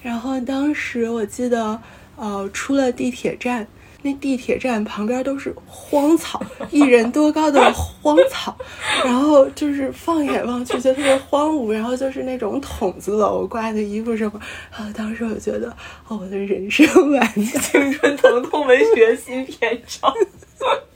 [0.03, 1.81] 然后当时我记得，
[2.16, 3.66] 呃，出了地铁站，
[4.02, 8.56] 那地铁站旁边都是荒草，一人多高的荒草，
[9.04, 15.68] 然后就是放眼望去就特别荒芜，然后就是那种筒子楼挂的衣服什么，啊，当时我觉得，
[16.08, 20.12] 哦，我的人生完蛋，青春疼痛文学新篇章。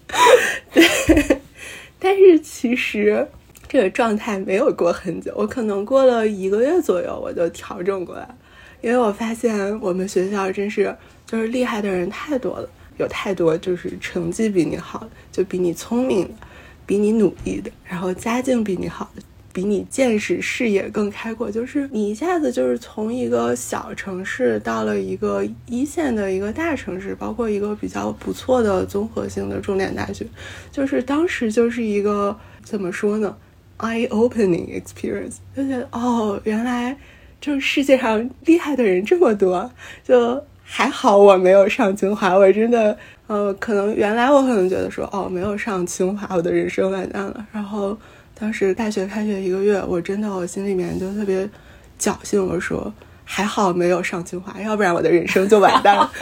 [0.73, 1.41] 对
[1.99, 3.27] 但是其实
[3.69, 8.35] 这个状态没有过很久，我可能过了一个月左右，我就调整过来了，
[8.81, 16.35] 因为我发现我们学校真是就是厉害的人太多了，有太多就是成绩比你好，就比你聪明的，
[16.85, 19.23] 比你努力的，然后家境比你好的。
[19.53, 30.27] 比你见识视野更开阔，就是你一下子就是从一个小城市到了一个一线的一个大城市，包括一个比较不错的综合性的重点大学，
[30.71, 33.35] 就是当时就是一个怎么说呢
[33.79, 36.95] ，eye opening experience，就觉得哦，原来
[37.41, 39.73] 就世界上厉害的人这么多，
[40.05, 42.99] 就还好我没有上清华，我真的
[43.29, 47.97] 呃，可能原来我可能觉得说哦，没有上清华，我的人生完蛋了，然后。
[48.39, 51.49] 当时大学开学一个月，我真的我心里面就特别
[51.99, 52.93] 侥幸，我说
[53.25, 56.13] 还好没有上清华，要不然我的人生就完蛋了。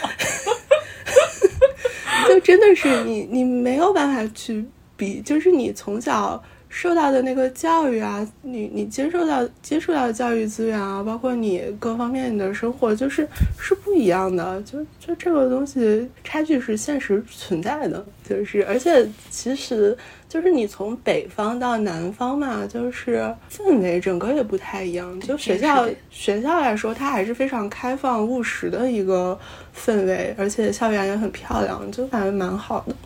[2.29, 4.65] 就真的是你，你没有办法去
[4.97, 6.41] 比，就是你从小
[6.77, 13.29] 受到的那个教育啊，你你接受到接触到的教育资源啊，包括你各方面你的生活，就是
[13.61, 14.61] 是不一样的。
[14.63, 19.97] 就就这个东西差距是现实存在的，就是而且其实。
[20.27, 25.21] 就是你从北方到南方嘛，就是氛围整个也不太一样。
[25.21, 29.39] 就学校学校来说，它还是非常开放务实的一个
[29.73, 32.97] 氛围，而且校园也很漂亮，就感觉蛮好的。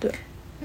[0.00, 0.10] 对，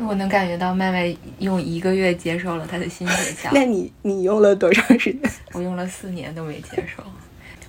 [0.07, 3.49] 我能感觉到麦麦用一个月接受了他的新学校。
[3.53, 5.31] 那你你用了多长时间？
[5.53, 7.03] 我用了四年都没接受。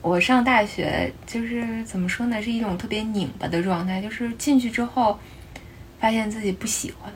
[0.02, 5.18] 我上大学就是怎么说呢，是一种特别拧巴的状态，就是进去之后
[5.98, 7.12] 发现自己不喜欢。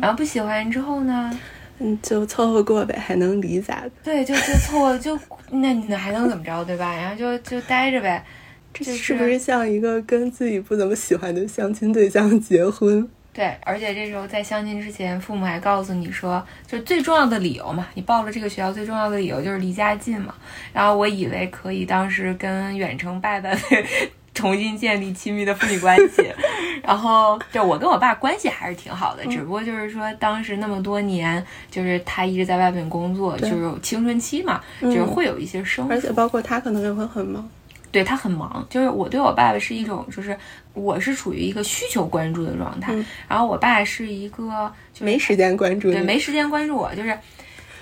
[0.00, 1.38] 然后不喜欢之后呢，
[1.78, 3.90] 嗯，就凑合过呗，还能离咋的？
[4.02, 5.18] 对，就就凑合就
[5.50, 6.94] 那那还能怎么着，对吧？
[6.94, 8.24] 然后就就待着呗。
[8.72, 13.08] 这是不是像一个跟自己不怎么喜欢的相亲对象结婚？
[13.34, 20.34] 对，而且这时候在相亲之前，父母还告诉你说，就最重要的理由嘛，你报了这个学校最重要的理由就是离家近嘛。
[20.72, 23.50] 然后我以为可以当时跟远程爸爸。
[24.34, 26.28] 重新建立亲密的父女关系，
[26.82, 37.48] 然后就我跟我爸关系还是挺好的，只不过就是说当时那么多年，就是他一直在外面工作，就是青春期嘛，就是会有一些生，而且包括他可能也会很忙，
[37.94, 38.66] 对他很忙。
[38.68, 40.36] 就是我对我爸爸是一种，就是
[40.74, 42.92] 我是处于一个需求关注的状态，
[43.28, 47.16] 然后我爸是一个就没时间关注，对，没时间关注我，就是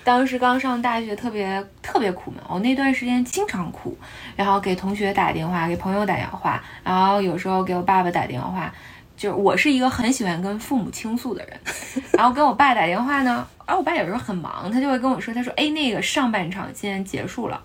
[0.05, 2.41] 当时刚上大学，特别特别苦闷。
[2.49, 3.97] 我那段时间经常哭，
[4.37, 8.73] 然后给同学打电话，给朋友打电话，然后有时候给我爸爸打电话。
[9.15, 11.57] 就是我是一个很喜欢跟父母倾诉的人，
[12.15, 17.63] 然后跟我爸打电话呢，而我爸有时候很忙，他就会跟我说，他说，哎，那个上半场现在结束了，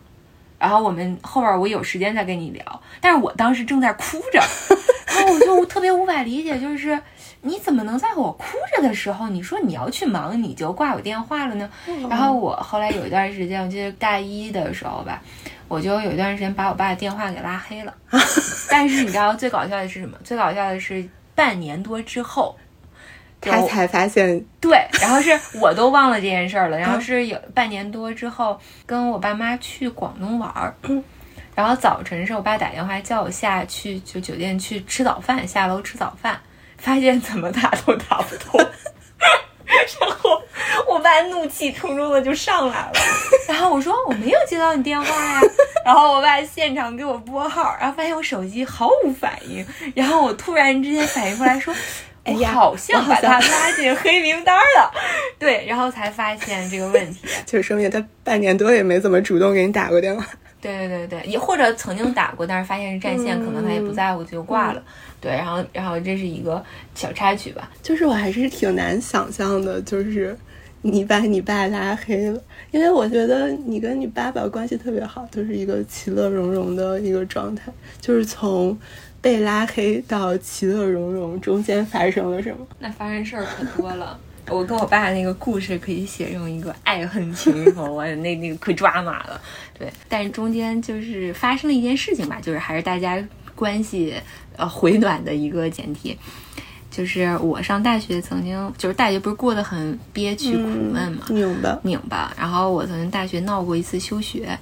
[0.60, 2.82] 然后我们后边我有时间再跟你聊。
[3.02, 4.42] 但是我当时正在哭着，
[5.16, 7.00] 然后我就特别无法理解，就是
[7.42, 8.46] 你怎么能在我哭
[8.76, 11.70] 着的时候，你说你要去忙，你就挂我电话了呢？
[12.10, 15.22] 然后我后来有一段时间，我记得大一的时候吧，
[15.68, 17.94] 我就有一段时间把我爸的电话给拉黑了。
[18.70, 20.18] 但是你知道最搞笑的是什么？
[20.24, 21.08] 最搞笑的是。
[21.38, 22.58] 半年多之后，
[23.42, 26.78] 他才发现 对，然后是我都忘了这件事儿了。
[26.78, 30.76] 然后是有半年多之后，跟我爸妈去广东玩儿，
[31.56, 36.40] 然后早晨是我爸打电话叫我下去就酒店去吃早饭，下楼吃早饭，
[36.78, 38.60] 发现怎么打都打不通，
[40.00, 40.42] 然后
[40.88, 42.94] 我爸怒气冲冲的就上来了，
[43.48, 45.42] 然后我说我没有接到你电话呀。
[45.86, 49.66] 然后我爸现场给我拨号，然后发现我手机毫无反应，
[49.96, 51.74] 然后我突然之间反应过来，说，
[52.28, 54.92] 哎呀，好像把他拉进黑名单了。
[55.40, 60.26] 对，然后才发现这个问题， 就说明他半年多也没怎么主动给你打过电话。
[60.60, 64.82] 对对对对，也或者曾经打过，但是发现是占线，可能他也不在乎就挂了。
[65.22, 66.64] 对，然后然后这是一个
[66.96, 70.38] 小插曲吧，就是我还是挺难想象的，就是
[70.82, 72.42] 你把你爸拉黑了。
[72.72, 77.72] 因为我觉得你跟你爸爸关系特别好，就是一个其乐融融的一个状态。
[78.00, 78.78] 就是从
[79.22, 82.68] 被拉黑到其乐融融中间发生了什么？
[82.80, 84.20] 那发生事儿可多了。
[84.50, 89.42] 我跟我爸那个故事可以写成一个爱恨情仇， 我那那个可抓马了。
[89.78, 93.22] 对，但是中间就是发生了一件事情吧，就是还是大家
[93.56, 94.14] 关系
[94.56, 96.18] 呃回暖的一个前提。
[96.98, 102.34] 就是我上大学曾经，就是大学不是过得很憋屈苦闷嘛，拧巴拧巴。
[102.36, 104.58] 然后我曾经大学闹过一次休学，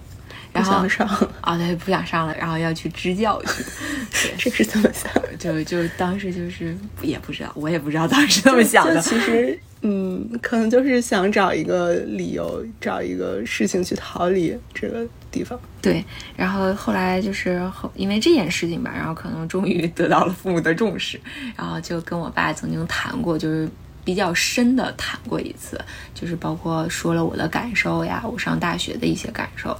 [0.56, 1.08] 然后不想上
[1.42, 3.64] 啊，对，不想上了，然后要去支教去。
[4.38, 5.36] 这是怎么想的？
[5.38, 9.00] 就就当时就是也不知道，我也不知道当时怎么想的。
[9.02, 15.06] 其实，嗯，可能就是想找一个理由，找一个事情去逃离这个。
[15.36, 16.02] 地方对，
[16.38, 21.20] 然后后来就是后因为这件事情吧，然后可能终于得到了父母的重视，
[21.58, 23.68] 然后就跟我爸曾经谈过，就是
[24.06, 25.78] 比较深的谈过一次，
[26.14, 29.78] 就是包括说了我的感受呀，我上大学的一些感受。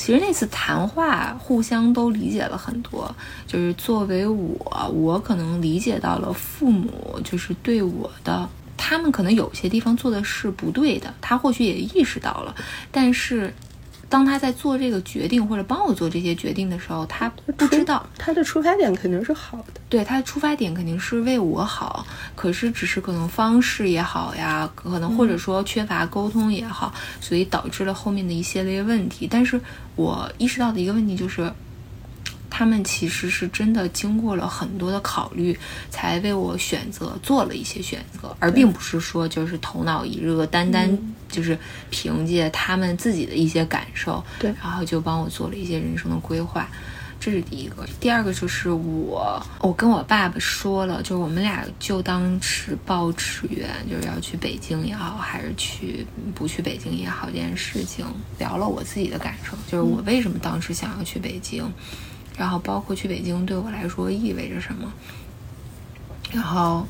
[0.00, 3.14] 其实那次谈话互相都理解了很多，
[3.46, 8.48] 就是作为我，我可能理解到了父母就是对我的，
[8.78, 12.54] 他们可能有些地方做的是不对的，他或许也意识到了，
[12.90, 13.52] 但是。
[14.10, 19.80] 当他在做这个决定或者帮我做这些决定的时候，他不知道他的出发点肯定是好的。
[19.88, 22.04] 对，他的出发点肯定是为我好，
[22.34, 29.26] 可是只是可能方式也好呀，可能或者说缺乏沟通也好，所以导致了后面的一系列问题。
[29.30, 29.58] 但是
[29.96, 31.50] 我意识到的一个问题就是。
[32.60, 35.58] 他们其实是真的经过了很多的考虑，
[35.88, 40.86] 才为我选择做了一些选择，而并不是说就是头脑一热，单单
[41.30, 41.58] 就是
[41.88, 46.68] 凭借他们自己的一些感受，对，然后就帮我做了一些人生的规划。
[47.18, 47.86] 这是第一个。
[47.98, 58.04] 第二个就是我，我跟我爸爸说了，就是我们俩就当是报志愿，就是要去北京也好，还是去不去北京也好，这件事情
[58.38, 61.64] 聊了我自己的感受，就是我为什么当时想要去北京。
[62.40, 64.90] 然后包括去北京对我来说意味着什么，
[66.32, 66.86] 然后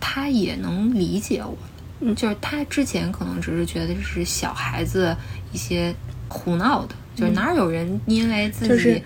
[0.00, 1.54] 他也能理解我，
[2.00, 5.14] 嗯，就是他之前可能只是觉得是小孩子
[5.52, 5.94] 一些
[6.30, 9.02] 胡闹的，就是哪有人因为自己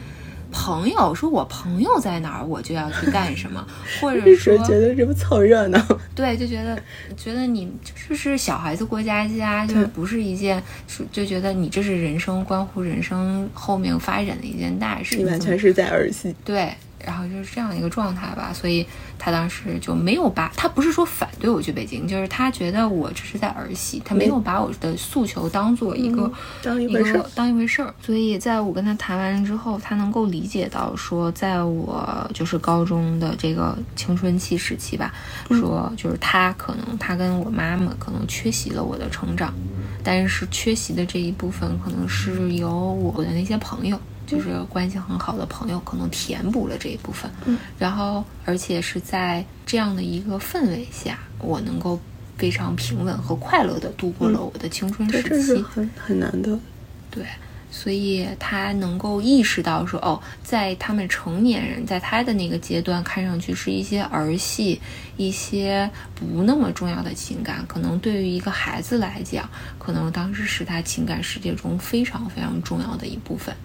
[0.51, 3.67] 朋友说我朋友在哪儿我就要去干什么，
[4.01, 5.81] 或者说觉得这不凑热闹，
[6.15, 6.81] 对，就觉得
[7.17, 7.71] 觉得你
[8.09, 10.63] 就是小孩子过家家，就是不是一件，
[11.13, 16.73] 就觉得你这是人生关乎人生后面发展的一件大事，你完全是在儿戏，对。
[17.05, 18.87] 然后就是这样一个状态吧，所以
[19.19, 26.31] 他当时就没有把，他不是说反对我去北京，就是他觉得我这是在儿戏，他没有把我的诉求当做一个
[26.63, 27.95] 当一回事儿，当一回事儿。
[28.03, 35.13] 所以在我跟他谈完之后，他能够理解到说，在我就是高中的这个青春期时期吧，
[35.51, 39.55] 说就是他可能他跟我妈妈可能缺席了我的成长，
[40.03, 43.99] 但是缺席的这一部分可能是由我的那些朋友。
[44.29, 47.31] 就是关系很好的朋友，可能填补了这一部分。
[47.47, 51.99] 嗯，然后而且是在这样的一个氛围下，我能够
[52.37, 55.29] 非常平稳和快乐的度过了我的青春时期。
[55.31, 56.59] 这是很很难的。
[57.11, 57.25] 对，
[57.71, 64.79] 所以他能够意识到说，哦，在他们成年人在他的那个阶段，看上去是一些儿戏，
[65.17, 69.49] 一些不那么重要的情感，可能对于一个孩子来讲，
[69.79, 73.57] 可能当时是他情感世界中非常非常重要的一部分。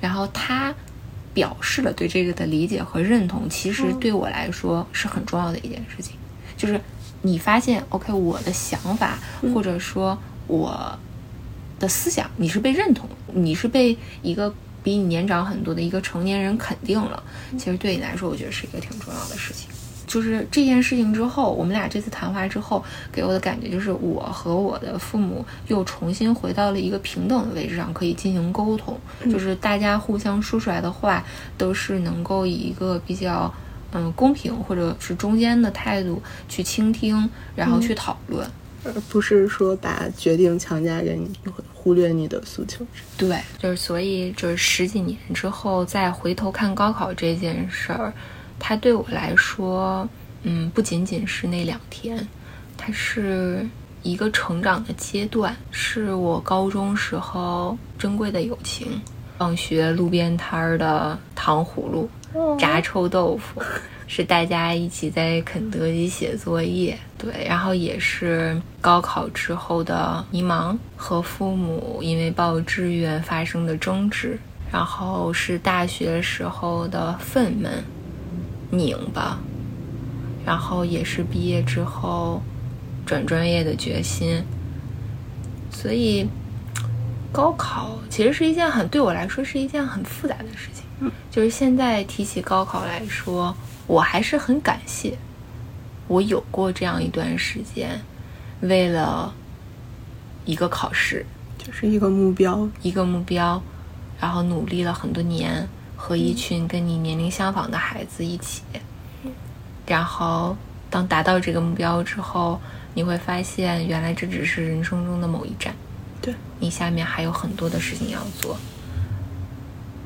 [0.00, 0.74] 然后他
[1.34, 6.16] 表示了对这个的理解和认同，其实对我来说是很重要的一件事情，
[6.56, 6.80] 就是
[7.22, 9.18] 你发现，OK，我的想法
[9.54, 10.98] 或者说我。
[11.78, 14.50] 的思想，你是被认同，你是被一个
[14.82, 17.22] 比你年长很多的一个成年人肯定了。
[17.58, 19.65] 其实对你来说，我觉得是一个挺重要的事情。
[20.16, 28.98] 就是这件事情之后，我们俩这次谈话之后，给我的感觉就是，我和我的父母又重新回到了一个平等的位置上，可以进行沟通。
[29.30, 31.22] 就是大家互相说出来的话，
[31.58, 33.52] 都是能够以一个比较
[33.92, 38.48] 嗯公平或者是中间的态度去倾听，然后去讨论。
[38.86, 41.30] 而不是说把决定强加给你，
[41.74, 42.86] 忽略你的诉求。
[43.18, 48.10] 对，就是所以就是十几年之后再回头看高考这件事儿，
[48.58, 50.08] 它对我来说，
[50.42, 52.26] 嗯，不仅仅是那两天，
[52.76, 53.66] 它是
[54.02, 59.00] 一个成长的阶段，是我高中时候珍贵的友情，
[59.38, 62.08] 放学路边摊儿的糖葫芦、
[62.58, 63.62] 炸臭豆腐。
[64.08, 74.38] 是大家一起在肯德基写作业，对，然后也是高考之后的迷茫和父母因为报志愿发生的争执，
[74.70, 77.68] 然后是大学时候的愤懑、
[78.70, 79.38] 拧巴，
[80.44, 82.42] 然后也是毕业之后
[83.04, 84.42] 转专业的决心。
[85.70, 86.28] 所以，
[87.32, 91.10] 高考其实是一件很对我来说是一件很复杂的事情。
[91.30, 93.54] 就是现在提起高考来说。
[93.88, 95.16] 我还是很感谢，
[96.08, 98.00] 我有过这样一段时间，
[98.62, 99.32] 为了
[100.44, 101.24] 一个考试，
[101.56, 103.62] 就是一个目标，一个目标，
[104.20, 108.62] 然后努力了很多年，和一群跟你年龄相仿的孩子一起，
[109.86, 110.56] 然后
[110.90, 112.60] 当达到这个目标之后，
[112.94, 115.74] 你会发现，原来这只是人生中的某一站，
[116.20, 118.56] 对你下面还有很多的事情要做，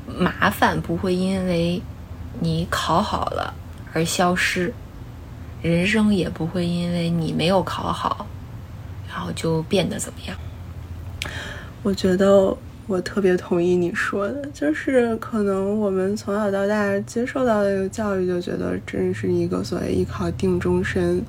[0.07, 1.81] 麻烦不会因为
[2.39, 3.53] 你考好了。
[3.93, 4.73] 而消失，
[5.61, 8.25] 人生也不会因为你没有考好，
[9.09, 10.37] 然后就变得怎么样。
[11.83, 12.55] 我觉得
[12.91, 21.23] 我特别同意你说的，就是可能我们从小到大接受到的教育，就觉得这是一个所谓一考定终身。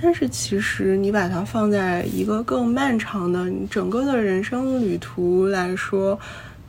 [0.00, 6.18] 但是其实你把它放在一个更漫长的你整个的人生旅途来说，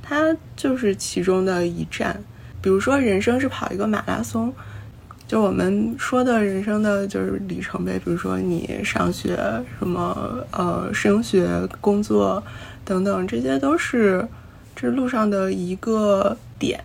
[0.04, 2.22] 它就是其中的一站。
[2.62, 4.54] 比如说，人生是跑一个马拉松。
[5.28, 9.36] 就我们说的人生的就是里程碑，比如说你上学
[9.80, 11.48] 什么呃升学、
[11.82, 12.44] 工作
[12.86, 14.26] 等等，这些都是
[14.76, 16.80] 这路上的一个点，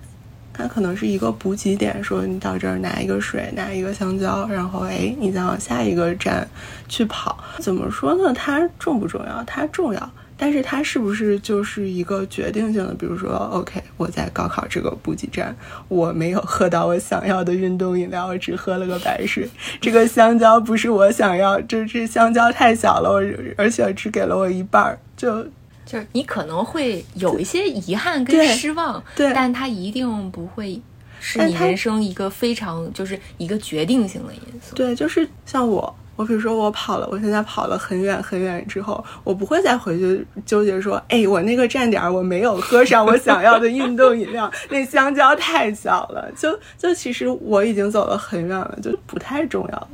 [0.53, 6.49] 它可能是一个补给点，说你到这儿拿一个水，拿一个香蕉，然后哎，你再往下一个站
[6.89, 7.39] 去跑。
[7.59, 8.33] 怎么说呢？
[8.33, 9.45] 它重不重要？
[9.45, 10.11] 它重要。
[10.43, 12.95] 但是它是不是就是一个决定性的？
[12.95, 15.55] 比如说，OK，我在高考这个补给站，
[15.89, 19.47] 我没有喝到我想要的运动饮料，我只喝了个白水。
[19.83, 23.23] 这个香蕉不是我想要，这这香蕉太小了，我
[23.59, 25.47] 而且只给了我一半儿，就
[25.91, 30.81] 就是你可能会有一些遗憾跟失望，对，但它一定不会
[31.19, 34.77] 是你人生一个非常就是一个决定性的因素。
[34.77, 35.95] 对，就是像我。
[36.17, 46.31] 我比如说，我跑了，我现在跑了很远很远之后，我不会再回去纠结说，哎，我那个站点我没有喝上我想要的运动饮料， 那香蕉太小了。
[46.37, 49.89] 就就其实我已经走了很远了，就不太重要了。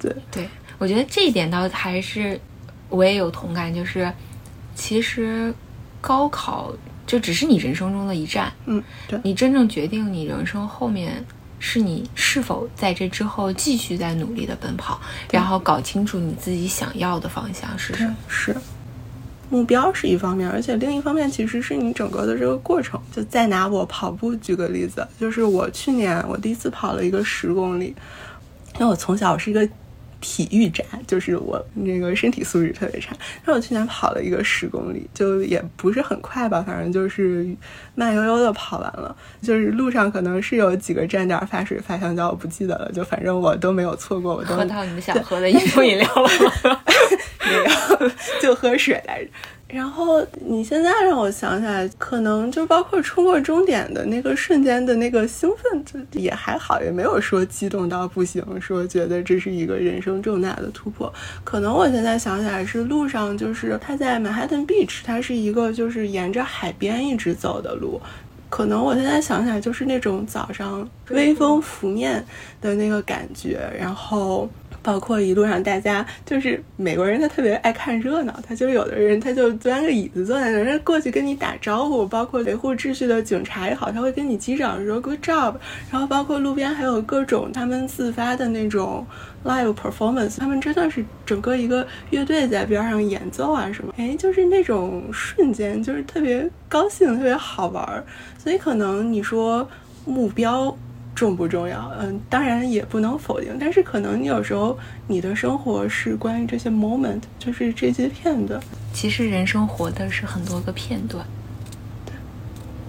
[0.00, 2.40] 对对，我觉得这一点倒还是
[2.88, 4.12] 我也有同感，就是
[4.78, 5.52] 其实
[6.00, 6.72] 高考
[7.04, 11.24] 就只是你人生中的一站，嗯，对你真正决定你人生后面。
[11.60, 15.00] 是你是否在这之后继续在努力的奔跑，
[15.32, 18.14] 然后搞清楚你自己想要的方向是什么？
[18.28, 18.56] 是
[19.50, 23.00] 目标是一方面，而且另一方面其实是你整个的这个过程。
[23.12, 27.86] 就再拿我跑步举个例子，就是我去年我第一次跑了一个十公里，
[28.74, 29.68] 因为我从小是一个。
[30.20, 33.14] 体育宅就是我那个身体素质特别差，
[33.44, 37.46] 那我去年跑了一个十公里，就也不是很快吧，反正就是
[37.94, 39.14] 慢悠悠的跑完了。
[39.40, 44.34] 就是路上可能是有几个站点发水发香蕉，我不记得了，就反正我都没有错过。
[44.34, 46.28] 我都喝到你们想喝的运动饮料了
[46.64, 46.80] 吗？
[47.46, 47.52] 没
[48.06, 48.10] 有，
[48.42, 49.30] 就喝水来着。
[49.68, 61.12] 然后你现在让我想起来，可能就包括冲过终点的那个瞬间的那个兴奋，就也还好，也没有说激动到不行，说觉得这是一个人生重大的突破。
[61.44, 68.00] 可能我现在想起来是路上，就是他在 Manhattan Beach，它是一个就是沿着海边一直走的路。
[68.48, 72.24] 可能我现在想起来就是那种早上微风拂面
[72.62, 74.48] 的那个感觉，然后。
[74.82, 78.34] 包括一路上，大家就是美国人，他特别爱看热闹。
[78.46, 82.06] 他就有的人，他就钻个椅子坐在那儿，过去跟你打招呼。
[82.06, 85.54] 包括维护秩序的警察也好，他会跟你击掌说 “good job”。
[85.90, 89.06] 然后包括路边还有各种他们自发的那种
[89.44, 93.92] live performance，他们真的是整个一个乐队在边上演奏啊什么。
[93.96, 98.04] 哎，就是那种瞬间，就是特别高兴，特别好玩。
[98.38, 99.68] 所以可能你说
[100.04, 100.76] 目标。
[101.18, 101.90] 重不重要？
[101.98, 108.60] 嗯，当然也不能否定，但是可能你有时候你的生活是关于这些 moment，就是这些片段。
[108.92, 111.26] 其实人生活的是很多个片段。
[112.06, 112.14] 对，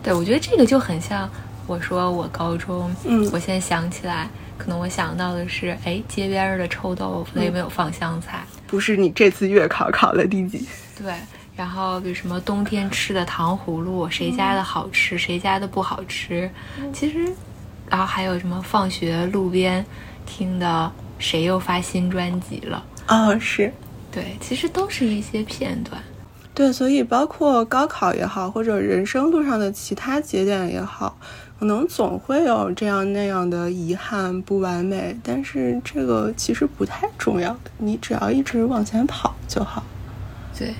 [0.03, 1.27] 对我觉得这个就很像
[1.65, 8.43] 我说我高中，嗯，我现在想起来，可能我想到的是，哎，街边的臭豆腐有没有放香菜？
[8.67, 10.67] 不是你这次月考考了第几？
[11.01, 11.11] 对，
[11.55, 16.47] 然后比如什么冬天吃的糖葫芦，谁家的好吃，谁家的不好吃？
[16.93, 17.27] 其实。
[17.89, 18.61] 然后还有什么？
[18.61, 19.85] 放学路边
[20.25, 22.83] 听的谁又发新专辑了？
[23.07, 23.73] 哦，是，
[24.11, 26.01] 对，其实都是一些片段。
[26.53, 31.17] 对，所以包括高考也好，或者人生路上的其他节点也好，
[31.59, 39.83] 可能总会有这样那样的遗憾、不完美，但是这个其实不太重要，你只要一直往前跑就好。
[40.57, 40.73] 对，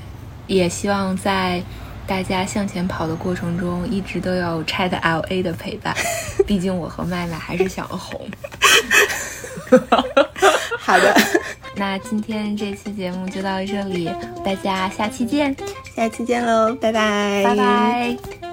[0.47, 1.63] 也希望在。
[2.09, 5.95] 大家向前跑的过程中，一直都有 Chat L A 的陪伴。
[6.47, 8.27] 毕竟我和麦麦还是想红。
[10.79, 11.15] 好的，
[11.77, 14.09] 那今天这期节目就到这里，
[14.43, 15.55] 大家下期见，
[15.95, 18.48] 下期见喽，拜拜，拜拜。